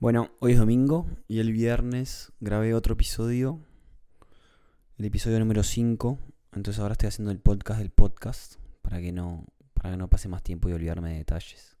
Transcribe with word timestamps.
Bueno, 0.00 0.30
hoy 0.38 0.52
es 0.52 0.58
domingo 0.58 1.06
y 1.28 1.40
el 1.40 1.52
viernes 1.52 2.32
grabé 2.40 2.72
otro 2.72 2.94
episodio, 2.94 3.60
el 4.96 5.04
episodio 5.04 5.38
número 5.38 5.62
5. 5.62 6.18
Entonces 6.54 6.80
ahora 6.80 6.92
estoy 6.92 7.08
haciendo 7.08 7.30
el 7.30 7.38
podcast 7.38 7.80
del 7.80 7.90
podcast 7.90 8.54
para 8.80 8.98
que 9.02 9.12
no, 9.12 9.44
para 9.74 9.90
que 9.90 9.98
no 9.98 10.08
pase 10.08 10.26
más 10.30 10.42
tiempo 10.42 10.70
y 10.70 10.72
olvidarme 10.72 11.10
de 11.10 11.18
detalles. 11.18 11.76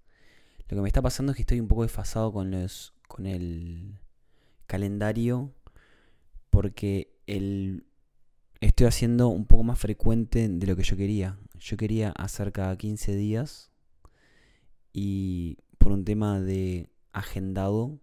Lo 0.68 0.76
que 0.76 0.82
me 0.82 0.88
está 0.88 1.00
pasando 1.00 1.32
es 1.32 1.36
que 1.36 1.44
estoy 1.44 1.60
un 1.60 1.68
poco 1.68 1.82
desfasado 1.82 2.30
con 2.30 2.50
los, 2.50 2.92
con 3.08 3.24
el 3.24 3.98
calendario 4.66 5.54
porque 6.50 7.16
el, 7.26 7.86
estoy 8.60 8.86
haciendo 8.86 9.28
un 9.28 9.46
poco 9.46 9.62
más 9.62 9.78
frecuente 9.78 10.46
de 10.46 10.66
lo 10.66 10.76
que 10.76 10.82
yo 10.82 10.98
quería. 10.98 11.38
Yo 11.58 11.78
quería 11.78 12.10
hacer 12.10 12.52
cada 12.52 12.76
15 12.76 13.16
días 13.16 13.70
y 14.92 15.56
por 15.78 15.92
un 15.92 16.04
tema 16.04 16.38
de 16.38 16.90
agendado 17.12 17.98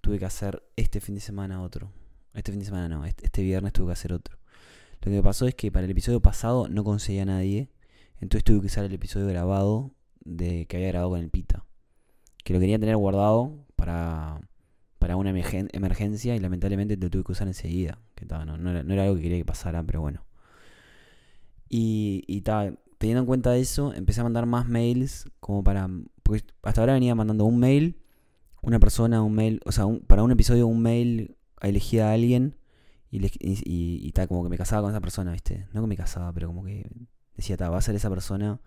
tuve 0.00 0.18
que 0.18 0.24
hacer 0.24 0.62
este 0.76 1.00
fin 1.00 1.14
de 1.14 1.20
semana 1.20 1.62
otro. 1.62 1.92
Este 2.34 2.52
fin 2.52 2.60
de 2.60 2.66
semana 2.66 2.88
no, 2.88 3.04
este, 3.04 3.42
viernes 3.42 3.72
tuve 3.72 3.86
que 3.86 3.92
hacer 3.92 4.12
otro. 4.12 4.38
Lo 5.02 5.10
que 5.10 5.22
pasó 5.22 5.46
es 5.46 5.54
que 5.54 5.72
para 5.72 5.84
el 5.84 5.90
episodio 5.90 6.20
pasado 6.20 6.68
no 6.68 6.84
conseguía 6.84 7.22
a 7.22 7.26
nadie. 7.26 7.70
Entonces 8.20 8.44
tuve 8.44 8.60
que 8.60 8.66
usar 8.66 8.84
el 8.84 8.92
episodio 8.92 9.26
grabado 9.26 9.94
de 10.24 10.66
que 10.66 10.76
había 10.76 10.88
grabado 10.88 11.10
con 11.10 11.20
el 11.20 11.30
Pita. 11.30 11.64
Que 12.44 12.52
lo 12.52 12.60
quería 12.60 12.78
tener 12.78 12.96
guardado 12.96 13.66
para, 13.76 14.40
para 14.98 15.16
una 15.16 15.30
emergencia 15.30 16.36
y 16.36 16.38
lamentablemente 16.38 16.96
lo 16.96 17.10
tuve 17.10 17.24
que 17.24 17.32
usar 17.32 17.48
enseguida. 17.48 17.98
Que 18.14 18.26
no, 18.26 18.44
no, 18.44 18.70
era, 18.70 19.02
algo 19.02 19.16
que 19.16 19.22
quería 19.22 19.38
que 19.38 19.44
pasara, 19.44 19.82
pero 19.82 20.00
bueno. 20.00 20.24
Y, 21.68 22.24
y 22.26 22.42
teniendo 22.42 23.20
en 23.20 23.26
cuenta 23.26 23.56
eso, 23.56 23.94
empecé 23.94 24.20
a 24.20 24.24
mandar 24.24 24.46
más 24.46 24.68
mails 24.68 25.30
como 25.40 25.64
para... 25.64 25.88
Porque 26.22 26.44
hasta 26.62 26.82
ahora 26.82 26.94
venía 26.94 27.14
mandando 27.14 27.44
un 27.44 27.58
mail 27.58 27.96
una 28.62 28.78
persona, 28.78 29.22
un 29.22 29.34
mail, 29.34 29.60
o 29.64 29.72
sea, 29.72 29.86
para 30.06 30.22
un 30.22 30.32
episodio 30.32 30.66
un 30.66 30.82
mail 30.82 31.36
elegía 31.60 32.10
a 32.10 32.12
alguien 32.12 32.56
y, 33.10 33.26
y, 33.40 34.12
tal, 34.12 34.28
como 34.28 34.42
que 34.44 34.48
me 34.48 34.58
casaba 34.58 34.82
con 34.82 34.90
esa 34.92 35.00
persona, 35.00 35.32
¿viste? 35.32 35.66
No 35.72 35.80
que 35.80 35.88
me 35.88 35.96
casaba, 35.96 36.32
pero 36.32 36.48
como 36.48 36.64
que 36.64 36.88
decía, 37.36 37.56
va 37.56 37.78
a 37.78 37.82
ser 37.82 37.94
esa 37.96 38.08
persona 38.08 38.60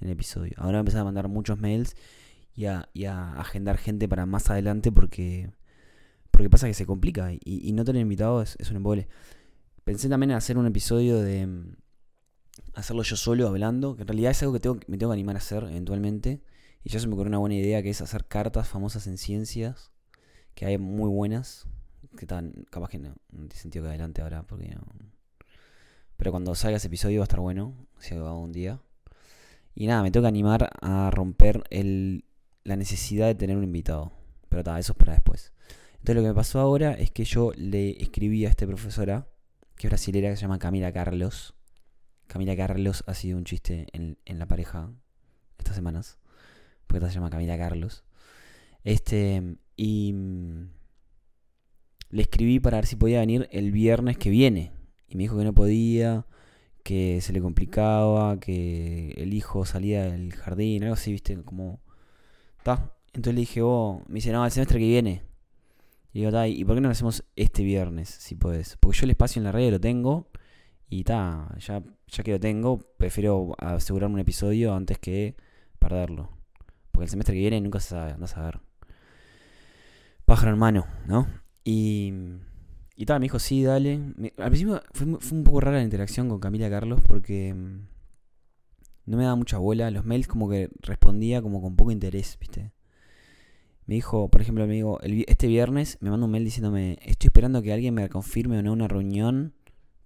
en 0.00 0.08
el 0.08 0.12
episodio. 0.12 0.52
Ahora 0.58 0.80
empecé 0.80 0.98
a 0.98 1.04
mandar 1.04 1.28
muchos 1.28 1.58
mails 1.58 1.96
y 2.54 2.66
a, 2.66 2.88
agendar 3.38 3.78
gente 3.78 4.08
para 4.08 4.26
más 4.26 4.50
adelante 4.50 4.90
porque 4.92 5.50
porque 6.30 6.50
pasa 6.50 6.66
que 6.66 6.74
se 6.74 6.84
complica 6.84 7.30
y, 7.32 7.72
no 7.72 7.84
tener 7.84 8.02
invitado 8.02 8.42
es, 8.42 8.56
es 8.58 8.70
un 8.70 8.76
embole. 8.76 9.08
Pensé 9.84 10.08
también 10.08 10.32
en 10.32 10.36
hacer 10.36 10.58
un 10.58 10.66
episodio 10.66 11.20
de 11.22 11.46
mm, 11.46 11.76
hacerlo 12.74 13.02
yo 13.02 13.16
solo 13.16 13.48
hablando, 13.48 13.96
que 13.96 14.02
en 14.02 14.08
realidad 14.08 14.32
es 14.32 14.42
algo 14.42 14.54
que 14.54 14.60
tengo, 14.60 14.78
me 14.86 14.98
tengo 14.98 15.12
que 15.12 15.14
animar 15.14 15.36
a 15.36 15.38
hacer 15.38 15.64
eventualmente. 15.64 16.42
Y 16.86 16.90
ya 16.90 17.00
se 17.00 17.08
me 17.08 17.14
ocurrió 17.14 17.30
una 17.30 17.38
buena 17.38 17.56
idea 17.56 17.82
que 17.82 17.90
es 17.90 18.00
hacer 18.00 18.26
cartas 18.26 18.68
famosas 18.68 19.08
en 19.08 19.18
ciencias, 19.18 19.90
que 20.54 20.66
hay 20.66 20.78
muy 20.78 21.08
buenas, 21.08 21.66
que 22.16 22.26
están, 22.26 22.64
capaz 22.70 22.90
que 22.90 23.00
no, 23.00 23.08
no 23.08 23.48
tiene 23.48 23.56
sentido 23.56 23.82
que 23.82 23.88
adelante 23.88 24.22
ahora, 24.22 24.44
porque. 24.44 24.72
Pero 26.16 26.30
cuando 26.30 26.54
salga 26.54 26.76
ese 26.76 26.86
episodio 26.86 27.18
va 27.18 27.24
a 27.24 27.26
estar 27.26 27.40
bueno, 27.40 27.74
si 27.98 28.14
hago 28.14 28.38
un 28.38 28.52
día. 28.52 28.80
Y 29.74 29.88
nada, 29.88 30.04
me 30.04 30.12
tengo 30.12 30.22
que 30.22 30.28
animar 30.28 30.70
a 30.80 31.10
romper 31.10 31.64
el, 31.70 32.24
la 32.62 32.76
necesidad 32.76 33.26
de 33.26 33.34
tener 33.34 33.56
un 33.56 33.64
invitado. 33.64 34.12
Pero 34.48 34.60
está, 34.60 34.78
eso 34.78 34.92
es 34.92 34.96
para 34.96 35.14
después. 35.14 35.52
Entonces 35.94 36.14
lo 36.14 36.22
que 36.22 36.28
me 36.28 36.34
pasó 36.34 36.60
ahora 36.60 36.92
es 36.92 37.10
que 37.10 37.24
yo 37.24 37.50
le 37.56 38.00
escribí 38.00 38.46
a 38.46 38.48
esta 38.48 38.64
profesora, 38.64 39.26
que 39.74 39.88
es 39.88 39.90
brasilera, 39.90 40.30
que 40.30 40.36
se 40.36 40.42
llama 40.42 40.60
Camila 40.60 40.92
Carlos. 40.92 41.56
Camila 42.28 42.54
Carlos 42.54 43.02
ha 43.08 43.14
sido 43.14 43.38
un 43.38 43.44
chiste 43.44 43.88
en, 43.92 44.18
en 44.24 44.38
la 44.38 44.46
pareja 44.46 44.92
estas 45.58 45.74
semanas 45.74 46.20
porque 46.86 46.98
esta 46.98 47.08
se 47.08 47.14
llama 47.16 47.30
Camila 47.30 47.58
Carlos. 47.58 48.04
Este, 48.84 49.56
y 49.76 50.12
mm, 50.12 50.68
le 52.10 52.22
escribí 52.22 52.60
para 52.60 52.78
ver 52.78 52.86
si 52.86 52.96
podía 52.96 53.20
venir 53.20 53.48
el 53.52 53.72
viernes 53.72 54.16
que 54.18 54.30
viene. 54.30 54.72
Y 55.08 55.16
me 55.16 55.24
dijo 55.24 55.38
que 55.38 55.44
no 55.44 55.54
podía, 55.54 56.26
que 56.82 57.20
se 57.20 57.32
le 57.32 57.40
complicaba, 57.40 58.38
que 58.38 59.10
el 59.16 59.34
hijo 59.34 59.64
salía 59.66 60.04
del 60.04 60.32
jardín, 60.34 60.84
algo 60.84 60.94
así, 60.94 61.12
viste, 61.12 61.36
como... 61.42 61.80
¿Está? 62.58 62.92
Entonces 63.08 63.34
le 63.34 63.40
dije, 63.40 63.62
oh, 63.62 64.02
me 64.08 64.16
dice, 64.16 64.32
no, 64.32 64.44
el 64.44 64.50
semestre 64.50 64.78
que 64.78 64.86
viene. 64.86 65.22
Y 66.12 66.20
digo, 66.20 66.44
¿y 66.46 66.64
por 66.64 66.76
qué 66.76 66.80
no 66.80 66.88
lo 66.88 66.92
hacemos 66.92 67.24
este 67.34 67.62
viernes, 67.62 68.08
si 68.08 68.36
puedes? 68.36 68.76
Porque 68.78 68.98
yo 68.98 69.04
el 69.04 69.10
espacio 69.10 69.40
en 69.40 69.44
la 69.44 69.52
red 69.52 69.70
lo 69.70 69.80
tengo. 69.80 70.28
Y 70.88 71.04
ta, 71.04 71.54
ya, 71.58 71.82
ya 72.06 72.22
que 72.22 72.32
lo 72.32 72.40
tengo, 72.40 72.78
prefiero 72.96 73.54
asegurarme 73.58 74.14
un 74.14 74.20
episodio 74.20 74.74
antes 74.74 74.98
que 74.98 75.34
perderlo. 75.78 76.35
Porque 76.96 77.04
el 77.04 77.10
semestre 77.10 77.34
que 77.34 77.40
viene 77.40 77.60
nunca 77.60 77.78
se 77.78 77.90
sabe, 77.90 78.12
andás 78.12 78.38
a 78.38 78.42
ver. 78.46 78.58
Pájaro 80.24 80.52
hermano, 80.52 80.86
¿no? 81.06 81.26
Y. 81.62 82.10
Y 82.96 83.04
tal, 83.04 83.20
me 83.20 83.24
dijo, 83.24 83.38
sí, 83.38 83.62
dale. 83.62 84.00
al 84.38 84.46
principio 84.46 84.82
fue, 84.94 85.06
un 85.06 85.44
poco 85.44 85.60
rara 85.60 85.76
la 85.76 85.82
interacción 85.82 86.30
con 86.30 86.40
Camila 86.40 86.70
Carlos 86.70 87.02
porque. 87.06 87.52
Mm, 87.52 87.86
no 89.04 89.16
me 89.18 89.24
daba 89.24 89.36
mucha 89.36 89.58
bola. 89.58 89.90
Los 89.90 90.06
mails 90.06 90.26
como 90.26 90.48
que 90.48 90.70
respondía 90.80 91.42
como 91.42 91.60
con 91.60 91.76
poco 91.76 91.90
interés, 91.90 92.38
¿viste? 92.40 92.72
Me 93.84 93.96
dijo, 93.96 94.30
por 94.30 94.40
ejemplo, 94.40 94.66
me 94.66 94.72
dijo, 94.72 94.98
este 95.02 95.48
viernes 95.48 95.98
me 96.00 96.08
manda 96.08 96.24
un 96.24 96.32
mail 96.32 96.46
diciéndome, 96.46 96.98
estoy 97.02 97.28
esperando 97.28 97.60
que 97.60 97.74
alguien 97.74 97.92
me 97.92 98.08
confirme 98.08 98.58
o 98.58 98.62
no 98.62 98.72
una 98.72 98.88
reunión, 98.88 99.52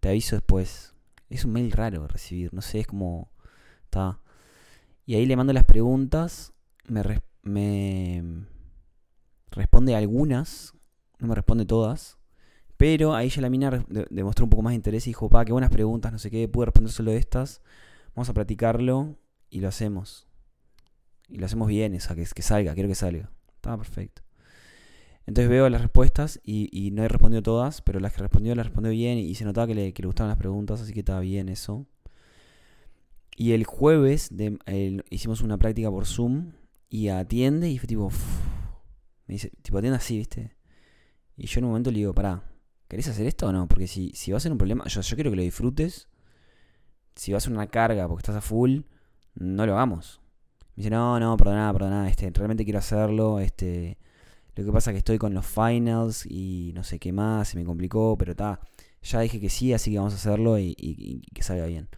te 0.00 0.08
aviso 0.08 0.34
después. 0.34 0.96
Es 1.28 1.44
un 1.44 1.52
mail 1.52 1.70
raro 1.70 2.08
recibir, 2.08 2.52
no 2.52 2.62
sé, 2.62 2.80
es 2.80 2.88
como... 2.88 3.30
Está. 3.84 4.18
Y 5.06 5.14
ahí 5.14 5.24
le 5.24 5.36
mando 5.36 5.52
las 5.52 5.64
preguntas 5.64 6.52
me, 6.88 7.02
me 7.42 8.46
responde 9.50 9.94
algunas, 9.94 10.74
no 11.18 11.28
me 11.28 11.34
responde 11.34 11.64
todas. 11.64 12.18
Pero 12.76 13.14
ahí 13.14 13.28
ya 13.28 13.42
la 13.42 13.50
mina 13.50 13.84
demostró 14.08 14.46
un 14.46 14.50
poco 14.50 14.62
más 14.62 14.70
de 14.70 14.76
interés 14.76 15.06
y 15.06 15.10
dijo, 15.10 15.28
pa, 15.28 15.44
qué 15.44 15.52
buenas 15.52 15.70
preguntas, 15.70 16.12
no 16.12 16.18
sé 16.18 16.30
qué, 16.30 16.48
pude 16.48 16.66
responder 16.66 16.90
solo 16.90 17.12
estas. 17.12 17.60
Vamos 18.14 18.30
a 18.30 18.32
practicarlo 18.32 19.18
y 19.50 19.60
lo 19.60 19.68
hacemos. 19.68 20.26
Y 21.28 21.36
lo 21.36 21.46
hacemos 21.46 21.68
bien, 21.68 21.94
o 21.94 22.00
sea, 22.00 22.16
que, 22.16 22.24
que 22.24 22.42
salga, 22.42 22.72
quiero 22.72 22.88
que 22.88 22.94
salga. 22.94 23.30
Estaba 23.54 23.76
perfecto. 23.76 24.22
Entonces 25.26 25.50
veo 25.50 25.68
las 25.68 25.82
respuestas 25.82 26.40
y, 26.42 26.90
no 26.92 27.04
he 27.04 27.08
respondido 27.08 27.42
todas, 27.42 27.82
pero 27.82 28.00
las 28.00 28.14
que 28.14 28.22
respondió 28.22 28.54
las 28.54 28.66
respondió 28.66 28.92
bien 28.92 29.18
y 29.18 29.34
se 29.34 29.44
notaba 29.44 29.66
que 29.66 29.74
le, 29.74 29.92
que 29.92 30.02
le 30.02 30.06
gustaban 30.06 30.30
las 30.30 30.38
preguntas, 30.38 30.80
así 30.80 30.92
que 30.94 31.00
estaba 31.00 31.20
bien 31.20 31.50
eso. 31.50 31.86
Y 33.36 33.52
el 33.52 33.64
jueves 33.64 34.30
hicimos 35.10 35.42
una 35.42 35.58
práctica 35.58 35.90
por 35.90 36.06
Zoom 36.06 36.52
y 36.90 37.08
atiende 37.08 37.70
y 37.70 37.78
fue 37.78 37.86
tipo. 37.86 38.10
me 39.26 39.34
dice, 39.34 39.50
tipo, 39.62 39.78
atiende 39.78 39.96
así, 39.96 40.18
¿viste? 40.18 40.56
Y 41.36 41.46
yo 41.46 41.60
en 41.60 41.64
un 41.64 41.70
momento 41.70 41.90
le 41.90 41.98
digo, 41.98 42.12
pará, 42.12 42.42
¿querés 42.88 43.08
hacer 43.08 43.26
esto 43.26 43.46
o 43.46 43.52
no? 43.52 43.68
Porque 43.68 43.86
si, 43.86 44.10
si 44.14 44.32
va 44.32 44.36
a 44.36 44.40
ser 44.40 44.52
un 44.52 44.58
problema, 44.58 44.84
yo, 44.86 45.00
yo 45.00 45.16
quiero 45.16 45.30
que 45.30 45.36
lo 45.36 45.42
disfrutes. 45.42 46.08
Si 47.14 47.32
va 47.32 47.38
a 47.38 47.40
ser 47.40 47.52
una 47.52 47.68
carga 47.68 48.08
porque 48.08 48.20
estás 48.22 48.36
a 48.36 48.40
full, 48.40 48.80
no 49.34 49.66
lo 49.66 49.74
hagamos. 49.74 50.20
Me 50.74 50.82
dice, 50.82 50.90
no, 50.90 51.18
no, 51.20 51.36
perdona, 51.36 51.72
perdona, 51.72 52.08
este, 52.08 52.30
realmente 52.30 52.64
quiero 52.64 52.80
hacerlo, 52.80 53.38
este. 53.38 53.98
Lo 54.56 54.64
que 54.64 54.72
pasa 54.72 54.90
es 54.90 54.94
que 54.94 54.98
estoy 54.98 55.18
con 55.18 55.32
los 55.32 55.46
finals 55.46 56.26
y 56.26 56.72
no 56.74 56.82
sé 56.84 56.98
qué 56.98 57.12
más, 57.12 57.48
se 57.48 57.56
me 57.56 57.64
complicó, 57.64 58.18
pero 58.18 58.32
está. 58.32 58.60
Ya 59.02 59.20
dije 59.20 59.40
que 59.40 59.48
sí, 59.48 59.72
así 59.72 59.92
que 59.92 59.98
vamos 59.98 60.12
a 60.12 60.16
hacerlo 60.16 60.58
y, 60.58 60.74
y 60.76 61.22
que 61.32 61.42
salga 61.42 61.66
bien. 61.66 61.88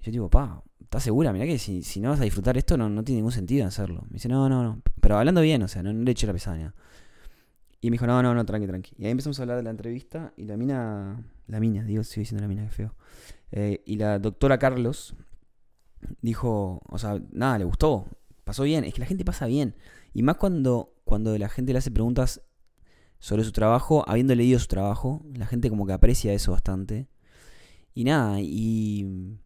Y 0.00 0.06
yo 0.06 0.12
digo, 0.12 0.30
pa, 0.30 0.62
¿estás 0.80 1.02
segura? 1.02 1.32
Mirá 1.32 1.44
que 1.46 1.58
si, 1.58 1.82
si, 1.82 2.00
no 2.00 2.10
vas 2.10 2.20
a 2.20 2.24
disfrutar 2.24 2.56
esto, 2.56 2.76
no, 2.76 2.88
no 2.88 3.04
tiene 3.04 3.18
ningún 3.18 3.32
sentido 3.32 3.66
hacerlo. 3.66 4.02
Me 4.08 4.14
dice, 4.14 4.28
no, 4.28 4.48
no, 4.48 4.62
no. 4.62 4.82
Pero 5.00 5.18
hablando 5.18 5.40
bien, 5.40 5.62
o 5.62 5.68
sea, 5.68 5.82
no, 5.82 5.92
le 5.92 6.10
eché 6.10 6.26
la 6.26 6.32
pesadilla. 6.32 6.74
Y 7.82 7.90
me 7.90 7.94
dijo, 7.94 8.06
no, 8.06 8.22
no, 8.22 8.34
no, 8.34 8.44
tranqui, 8.44 8.66
tranqui. 8.66 8.94
Y 8.98 9.04
ahí 9.04 9.10
empezamos 9.10 9.38
a 9.38 9.42
hablar 9.42 9.56
de 9.58 9.62
la 9.62 9.70
entrevista 9.70 10.32
y 10.36 10.44
la 10.44 10.56
mina, 10.56 11.22
la 11.46 11.60
mina, 11.60 11.82
digo, 11.84 12.04
sigo 12.04 12.20
diciendo 12.20 12.42
la 12.42 12.48
mina, 12.48 12.64
que 12.64 12.70
feo. 12.70 12.94
Eh, 13.52 13.82
y 13.86 13.96
la 13.96 14.18
doctora 14.18 14.58
Carlos 14.58 15.14
dijo, 16.22 16.82
o 16.86 16.98
sea, 16.98 17.20
nada, 17.30 17.58
le 17.58 17.64
gustó, 17.64 18.06
pasó 18.44 18.64
bien. 18.64 18.84
Es 18.84 18.94
que 18.94 19.00
la 19.00 19.06
gente 19.06 19.24
pasa 19.24 19.46
bien. 19.46 19.74
Y 20.12 20.22
más 20.22 20.36
cuando, 20.36 20.94
cuando 21.04 21.36
la 21.38 21.48
gente 21.48 21.72
le 21.72 21.78
hace 21.78 21.90
preguntas 21.90 22.42
sobre 23.18 23.44
su 23.44 23.52
trabajo, 23.52 24.04
habiendo 24.08 24.34
leído 24.34 24.58
su 24.58 24.66
trabajo, 24.66 25.22
la 25.34 25.46
gente 25.46 25.68
como 25.70 25.86
que 25.86 25.92
aprecia 25.92 26.32
eso 26.32 26.52
bastante. 26.52 27.08
Y 27.94 28.04
nada, 28.04 28.40
y 28.40 29.38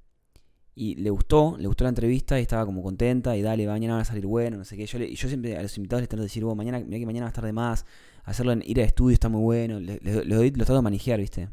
y 0.74 0.96
le 0.96 1.10
gustó, 1.10 1.56
le 1.58 1.68
gustó 1.68 1.84
la 1.84 1.90
entrevista 1.90 2.38
y 2.38 2.42
estaba 2.42 2.66
como 2.66 2.82
contenta 2.82 3.36
y 3.36 3.42
dale, 3.42 3.66
mañana 3.66 3.94
va 3.94 4.00
a 4.00 4.04
salir 4.04 4.26
bueno, 4.26 4.56
no 4.56 4.64
sé 4.64 4.76
qué. 4.76 4.86
Yo, 4.86 4.98
le, 4.98 5.14
yo 5.14 5.28
siempre 5.28 5.56
a 5.56 5.62
los 5.62 5.76
invitados 5.76 6.02
les 6.02 6.08
tengo 6.08 6.22
que 6.22 6.26
decir, 6.26 6.44
mañana, 6.44 6.80
mira 6.80 6.98
que 6.98 7.06
mañana 7.06 7.24
va 7.24 7.28
a 7.28 7.30
estar 7.30 7.44
de 7.44 7.52
más, 7.52 7.86
hacerlo 8.24 8.52
en 8.52 8.62
ir 8.66 8.80
al 8.80 8.86
estudio 8.86 9.14
está 9.14 9.28
muy 9.28 9.42
bueno, 9.42 9.78
le, 9.78 9.98
doy, 9.98 10.50
lo 10.50 10.64
de 10.64 10.82
manejar, 10.82 11.20
¿viste? 11.20 11.48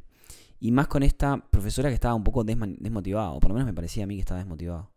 Y 0.59 0.71
más 0.71 0.87
con 0.87 1.03
esta 1.03 1.37
profesora 1.37 1.89
que 1.89 1.95
estaba 1.95 2.15
un 2.15 2.23
poco 2.23 2.43
desmotivada, 2.43 3.31
o 3.31 3.39
por 3.39 3.49
lo 3.49 3.55
menos 3.55 3.67
me 3.67 3.73
parecía 3.73 4.03
a 4.03 4.07
mí 4.07 4.15
que 4.15 4.21
estaba 4.21 4.39
desmotivado. 4.39 4.91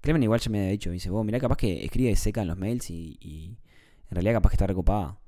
Clemen 0.00 0.22
igual 0.22 0.40
ya 0.40 0.50
me 0.50 0.58
había 0.58 0.70
dicho, 0.70 0.90
me 0.90 0.94
dice, 0.94 1.10
vos, 1.10 1.24
mirá, 1.24 1.40
capaz 1.40 1.56
que 1.56 1.84
escribe 1.84 2.14
seca 2.16 2.42
en 2.42 2.48
los 2.48 2.58
mails 2.58 2.90
y, 2.90 3.16
y 3.20 3.56
en 4.10 4.14
realidad 4.14 4.34
capaz 4.34 4.50
que 4.50 4.54
está 4.54 4.66
recopada. 4.66 5.18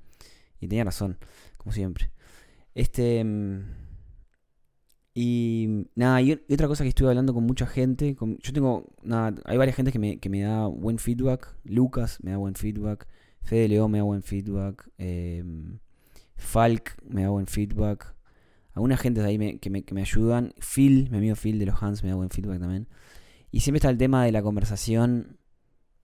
Y 0.60 0.68
tenía 0.68 0.84
razón, 0.84 1.18
como 1.56 1.72
siempre. 1.72 2.10
Este... 2.74 3.24
Y 5.18 5.86
nada, 5.94 6.20
y 6.20 6.32
otra 6.52 6.68
cosa 6.68 6.84
que 6.84 6.90
estuve 6.90 7.08
hablando 7.08 7.32
con 7.32 7.44
mucha 7.44 7.66
gente, 7.66 8.14
yo 8.20 8.52
tengo, 8.52 8.84
nada, 9.02 9.34
hay 9.46 9.56
varias 9.56 9.74
gente 9.74 9.90
que 9.90 9.98
me, 9.98 10.18
que 10.20 10.28
me 10.28 10.42
da 10.42 10.66
buen 10.66 10.98
feedback, 10.98 11.56
Lucas 11.64 12.18
me 12.22 12.32
da 12.32 12.36
buen 12.36 12.54
feedback, 12.54 13.08
Fede 13.40 13.68
Leo 13.68 13.88
me 13.88 13.96
da 13.96 14.04
buen 14.04 14.22
feedback. 14.22 14.90
em, 14.98 15.78
Falk 16.34 17.02
me 17.02 17.22
da 17.22 17.30
buen 17.30 17.46
feedback. 17.46 18.14
Algunas 18.74 19.00
gentes 19.00 19.24
ahí 19.24 19.38
me- 19.38 19.58
que, 19.58 19.70
me, 19.70 19.84
que 19.84 19.94
me 19.94 20.02
ayudan. 20.02 20.52
Phil, 20.60 21.08
mi 21.10 21.16
amigo 21.16 21.34
Phil 21.34 21.58
de 21.58 21.64
los 21.64 21.82
Hans, 21.82 22.02
me 22.02 22.10
da 22.10 22.16
buen 22.16 22.28
feedback 22.28 22.60
también. 22.60 22.86
Y 23.50 23.60
siempre 23.60 23.78
está 23.78 23.88
el 23.88 23.96
tema 23.96 24.22
de 24.22 24.32
la 24.32 24.42
conversación 24.42 25.38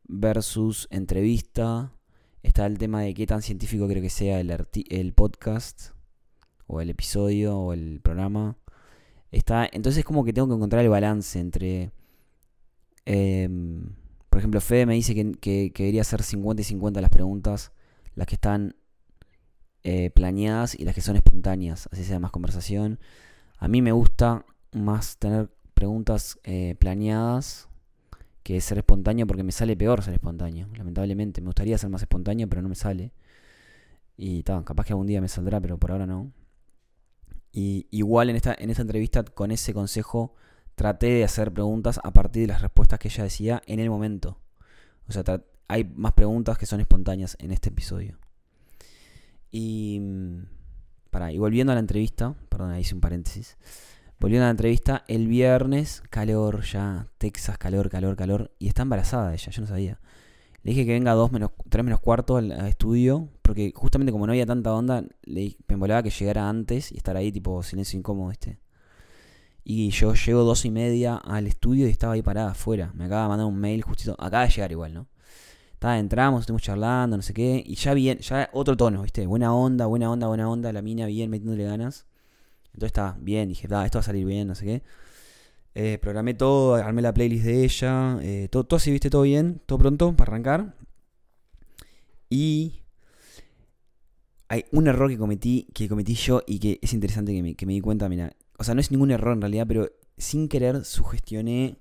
versus 0.08 0.88
entrevista. 0.90 1.92
Está 2.42 2.64
el 2.64 2.78
tema 2.78 3.02
de 3.02 3.12
qué 3.12 3.26
tan 3.26 3.42
científico 3.42 3.86
creo 3.88 4.00
que 4.00 4.08
sea 4.08 4.40
el, 4.40 4.50
el 4.88 5.12
podcast, 5.12 5.90
o 6.66 6.80
el 6.80 6.88
episodio, 6.88 7.58
o 7.58 7.74
el 7.74 8.00
programa. 8.02 8.56
Está, 9.32 9.68
entonces 9.72 10.04
como 10.04 10.24
que 10.24 10.32
tengo 10.32 10.48
que 10.48 10.54
encontrar 10.54 10.82
el 10.84 10.90
balance 10.90 11.40
entre... 11.40 11.90
em, 13.04 13.94
por 14.30 14.38
ejemplo, 14.38 14.60
Fede 14.60 14.86
me 14.86 14.94
dice 14.94 15.14
que, 15.14 15.32
que, 15.32 15.72
que 15.74 15.82
debería 15.84 16.04
ser 16.04 16.22
50 16.22 16.62
y 16.62 16.64
50 16.64 17.00
las 17.00 17.10
preguntas, 17.10 17.72
las 18.14 18.26
que 18.26 18.36
están 18.36 18.76
eh, 19.84 20.10
planeadas 20.10 20.78
y 20.78 20.84
las 20.84 20.94
que 20.94 21.00
son 21.00 21.16
espontáneas, 21.16 21.88
así 21.92 22.04
sea 22.04 22.20
más 22.20 22.30
conversación. 22.30 23.00
A 23.58 23.68
mí 23.68 23.82
me 23.82 23.92
gusta 23.92 24.44
más 24.72 25.18
tener 25.18 25.50
preguntas 25.74 26.38
eh, 26.44 26.76
planeadas 26.78 27.68
que 28.42 28.60
ser 28.60 28.78
espontáneo 28.78 29.26
porque 29.26 29.42
me 29.42 29.52
sale 29.52 29.76
peor 29.76 30.02
ser 30.02 30.14
espontáneo, 30.14 30.68
lamentablemente. 30.76 31.40
Me 31.40 31.46
gustaría 31.46 31.78
ser 31.78 31.90
más 31.90 32.02
espontáneo, 32.02 32.48
pero 32.48 32.62
no 32.62 32.68
me 32.68 32.74
sale. 32.74 33.12
Y 34.16 34.42
ta, 34.44 34.62
capaz 34.64 34.86
que 34.86 34.92
algún 34.92 35.06
día 35.06 35.20
me 35.20 35.28
saldrá, 35.28 35.60
pero 35.60 35.78
por 35.78 35.92
ahora 35.92 36.06
no. 36.06 36.32
Y 37.52 37.86
igual 37.90 38.30
en 38.30 38.36
esta, 38.36 38.54
en 38.58 38.70
esta 38.70 38.82
entrevista 38.82 39.22
con 39.24 39.50
ese 39.50 39.74
consejo 39.74 40.34
traté 40.74 41.06
de 41.06 41.24
hacer 41.24 41.52
preguntas 41.52 42.00
a 42.02 42.12
partir 42.12 42.42
de 42.42 42.52
las 42.54 42.62
respuestas 42.62 42.98
que 42.98 43.08
ella 43.08 43.24
decía 43.24 43.62
en 43.66 43.78
el 43.78 43.90
momento. 43.90 44.38
O 45.06 45.12
sea, 45.12 45.22
hay 45.68 45.84
más 45.84 46.14
preguntas 46.14 46.56
que 46.56 46.66
son 46.66 46.80
espontáneas 46.80 47.36
en 47.40 47.52
este 47.52 47.68
episodio. 47.68 48.18
Y. 49.50 49.98
mm, 50.00 50.42
Pará, 51.12 51.30
y 51.30 51.36
volviendo 51.36 51.72
a 51.72 51.74
la 51.74 51.80
entrevista, 51.80 52.34
perdón, 52.48 52.70
ahí 52.70 52.80
hice 52.80 52.94
un 52.94 53.02
paréntesis. 53.02 53.58
Volviendo 54.18 54.44
a 54.44 54.46
la 54.46 54.52
entrevista, 54.52 55.04
el 55.08 55.26
viernes, 55.26 56.02
calor 56.08 56.62
ya, 56.62 57.06
Texas, 57.18 57.58
calor, 57.58 57.90
calor, 57.90 58.16
calor. 58.16 58.50
Y 58.58 58.68
está 58.68 58.80
embarazada 58.80 59.34
ella, 59.34 59.52
yo 59.52 59.60
no 59.60 59.68
sabía. 59.68 60.00
Le 60.62 60.70
dije 60.72 60.86
que 60.86 60.92
venga 60.92 61.12
2 61.12 61.32
menos, 61.32 61.50
3 61.68 61.84
menos 61.84 62.00
cuarto 62.00 62.36
al, 62.36 62.52
estudio, 62.68 63.28
porque 63.42 63.72
justamente 63.74 64.12
como 64.12 64.26
no 64.26 64.32
había 64.32 64.46
tanta 64.46 64.72
onda, 64.72 65.04
le, 65.22 65.56
me 65.66 65.76
molaba 65.76 66.02
que 66.02 66.10
llegara 66.10 66.48
antes 66.48 66.92
y 66.92 66.96
estar 66.96 67.16
ahí 67.16 67.32
tipo 67.32 67.62
silencio 67.62 67.98
incómodo, 67.98 68.28
¿viste? 68.28 68.58
Y 69.64 69.90
yo 69.90 70.14
llego 70.14 70.42
dos 70.42 70.64
y 70.64 70.70
media 70.70 71.16
al 71.16 71.46
estudio 71.46 71.86
y 71.86 71.90
estaba 71.90 72.14
ahí 72.14 72.22
parada 72.22 72.50
afuera. 72.52 72.92
Me 72.94 73.04
acaba 73.04 73.24
de 73.24 73.28
mandar 73.28 73.46
un 73.46 73.58
mail 73.58 73.82
justito. 73.82 74.16
Acaba 74.18 74.44
de 74.44 74.50
llegar 74.50 74.72
igual, 74.72 74.92
¿no? 74.94 75.06
Estaba, 75.74 75.98
entramos, 75.98 76.40
estuvimos 76.40 76.62
charlando, 76.62 77.16
no 77.16 77.22
sé 77.22 77.32
qué. 77.32 77.62
Y 77.64 77.76
ya 77.76 77.94
bien, 77.94 78.18
ya 78.18 78.50
otro 78.52 78.76
tono, 78.76 79.02
¿viste? 79.02 79.26
Buena 79.26 79.54
onda, 79.54 79.86
buena 79.86 80.10
onda, 80.10 80.26
buena 80.28 80.48
onda. 80.48 80.72
La 80.72 80.82
mina 80.82 81.06
bien 81.06 81.30
metiéndole 81.30 81.64
ganas. 81.64 82.06
Entonces 82.74 82.88
está 82.88 83.16
bien, 83.20 83.48
dije, 83.48 83.68
"Da, 83.68 83.84
esto 83.84 83.98
va 83.98 84.00
a 84.00 84.04
salir 84.04 84.26
bien, 84.26 84.48
no 84.48 84.54
sé 84.54 84.64
qué. 84.64 84.82
Eh, 85.74 85.98
programé 86.00 86.34
todo, 86.34 86.74
armé 86.74 87.02
la 87.02 87.14
playlist 87.14 87.44
de 87.44 87.64
ella. 87.64 88.18
eh, 88.22 88.48
todo, 88.50 88.64
todo 88.64 88.76
así, 88.76 88.90
viste, 88.90 89.10
todo 89.10 89.22
bien, 89.22 89.60
todo 89.66 89.78
pronto 89.78 90.14
para 90.16 90.32
arrancar. 90.32 90.74
Y 92.28 92.82
hay 94.48 94.64
un 94.70 94.86
error 94.86 95.08
que 95.08 95.18
cometí, 95.18 95.66
que 95.74 95.88
cometí 95.88 96.14
yo 96.14 96.42
y 96.46 96.58
que 96.58 96.78
es 96.82 96.92
interesante 96.92 97.32
que 97.56 97.66
me, 97.66 97.72
di 97.72 97.80
cuenta, 97.80 98.08
mira. 98.08 98.36
O 98.58 98.64
sea, 98.64 98.74
no 98.74 98.80
es 98.80 98.90
ningún 98.90 99.10
error 99.10 99.34
en 99.34 99.40
realidad, 99.40 99.66
pero 99.66 99.90
sin 100.18 100.48
querer 100.48 100.84
sugestioné 100.84 101.78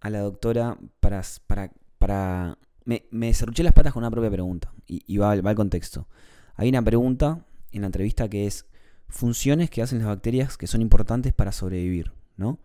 a 0.00 0.10
la 0.10 0.20
doctora 0.20 0.78
para... 1.00 1.22
para, 1.46 1.72
para 1.98 2.58
me, 2.84 3.04
me 3.10 3.32
las 3.32 3.72
patas 3.72 3.92
con 3.92 4.02
una 4.02 4.10
propia 4.10 4.30
pregunta. 4.30 4.72
Y, 4.86 5.18
va, 5.18 5.38
va 5.40 5.50
al 5.50 5.56
contexto. 5.56 6.08
Hay 6.56 6.68
una 6.68 6.82
pregunta 6.82 7.46
en 7.70 7.82
la 7.82 7.86
entrevista 7.86 8.28
que 8.28 8.46
es 8.46 8.66
funciones 9.08 9.70
que 9.70 9.82
hacen 9.82 9.98
las 9.98 10.08
bacterias 10.08 10.56
que 10.56 10.66
son 10.66 10.80
importantes 10.80 11.32
para 11.32 11.52
sobrevivir, 11.52 12.12
¿no? 12.36 12.58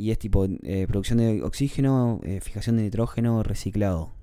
Y 0.00 0.12
es 0.12 0.18
tipo 0.18 0.46
eh, 0.62 0.86
producción 0.88 1.18
de 1.18 1.42
oxígeno, 1.42 2.22
eh, 2.24 2.40
fijación 2.40 2.78
de 2.78 2.84
nitrógeno, 2.84 3.42
reciclado. 3.42 4.14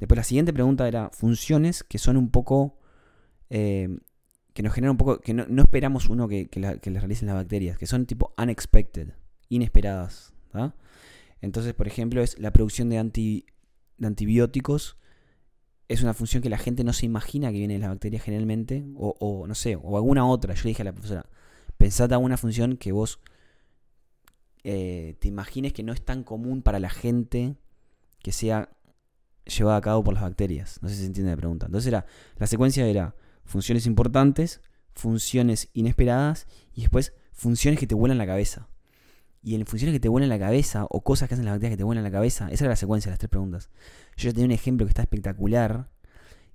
Después 0.00 0.16
la 0.16 0.24
siguiente 0.24 0.52
pregunta 0.52 0.88
era 0.88 1.10
funciones 1.10 1.84
que 1.84 1.98
son 1.98 2.16
un 2.16 2.32
poco... 2.32 2.76
eh, 3.50 4.00
que 4.52 4.64
nos 4.64 4.72
generan 4.72 4.90
un 4.92 4.96
poco... 4.96 5.20
que 5.20 5.32
no, 5.32 5.62
esperamos 5.62 6.08
uno 6.08 6.26
que, 6.26 6.48
que, 6.48 6.80
que 6.82 6.90
realicen 6.90 7.28
las 7.28 7.36
bacterias, 7.36 7.78
que 7.78 7.86
son 7.86 8.04
tipo 8.04 8.34
unexpected, 8.36 9.12
inesperadas, 9.48 10.34
¿tá? 10.50 10.74
Entonces, 11.40 11.72
por 11.72 11.86
ejemplo, 11.86 12.20
es 12.20 12.36
la 12.40 12.52
producción 12.52 12.88
de, 12.88 12.98
anti, 12.98 13.46
de 13.96 14.08
antibióticos. 14.08 14.96
Es 15.86 16.02
una 16.02 16.14
función 16.14 16.42
que 16.42 16.50
la 16.50 16.58
gente 16.58 16.82
no 16.82 16.92
se 16.92 17.06
imagina 17.06 17.52
que 17.52 17.58
viene 17.58 17.74
de 17.74 17.80
las 17.80 17.90
bacterias 17.90 18.24
generalmente. 18.24 18.84
O, 18.96 19.14
o, 19.20 19.46
no 19.46 19.54
sé, 19.54 19.76
o 19.80 19.96
alguna 19.96 20.26
otra. 20.26 20.54
Yo 20.54 20.64
le 20.64 20.70
dije 20.70 20.82
a 20.82 20.86
la 20.86 20.92
profesora, 20.92 21.26
pensate 21.78 22.14
alguna 22.14 22.36
función 22.36 22.76
que 22.76 22.90
vos 22.90 23.20
eh, 24.64 25.16
te 25.20 25.28
imagines 25.28 25.72
que 25.72 25.82
no 25.82 25.92
es 25.92 26.04
tan 26.04 26.22
común 26.24 26.62
para 26.62 26.78
la 26.78 26.90
gente 26.90 27.56
que 28.22 28.32
sea 28.32 28.70
llevada 29.46 29.78
a 29.78 29.80
cabo 29.80 30.04
por 30.04 30.14
las 30.14 30.22
bacterias. 30.22 30.78
No 30.82 30.88
sé 30.88 30.94
si 30.94 31.00
se 31.02 31.06
entiende 31.06 31.30
la 31.32 31.36
pregunta. 31.36 31.66
Entonces 31.66 31.88
era, 31.88 32.06
la 32.36 32.46
secuencia 32.46 32.86
era 32.86 33.14
funciones 33.44 33.86
importantes, 33.86 34.60
funciones 34.94 35.70
inesperadas 35.72 36.46
y 36.74 36.82
después 36.82 37.14
funciones 37.32 37.80
que 37.80 37.86
te 37.86 37.94
vuelan 37.94 38.18
la 38.18 38.26
cabeza. 38.26 38.68
Y 39.42 39.54
en 39.54 39.64
funciones 39.64 39.94
que 39.94 40.00
te 40.00 40.08
vuelan 40.10 40.28
la 40.28 40.38
cabeza 40.38 40.86
o 40.90 41.02
cosas 41.02 41.28
que 41.28 41.34
hacen 41.34 41.46
las 41.46 41.54
bacterias 41.54 41.72
que 41.72 41.78
te 41.78 41.84
vuelan 41.84 42.04
la 42.04 42.10
cabeza, 42.10 42.48
esa 42.50 42.64
era 42.64 42.72
la 42.72 42.76
secuencia 42.76 43.08
de 43.08 43.12
las 43.14 43.18
tres 43.18 43.30
preguntas. 43.30 43.70
Yo 44.16 44.28
ya 44.28 44.32
tenía 44.32 44.44
un 44.46 44.52
ejemplo 44.52 44.84
que 44.86 44.90
está 44.90 45.00
espectacular, 45.02 45.90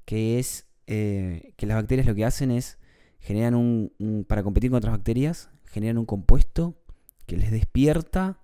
que 0.05 0.37
es 0.37 0.67
eh, 0.85 1.53
que 1.57 1.65
las 1.65 1.75
bacterias 1.77 2.05
lo 2.05 2.13
que 2.13 2.25
hacen 2.25 2.51
es 2.51 2.77
generan 3.19 3.55
un, 3.55 3.91
un- 3.97 4.23
para 4.23 4.43
competir 4.43 4.69
con 4.69 4.77
otras 4.77 4.91
bacterias, 4.93 5.49
generan 5.65 5.97
un 5.97 6.05
compuesto 6.05 6.79
que 7.25 7.37
les 7.37 7.51
despierta 7.51 8.39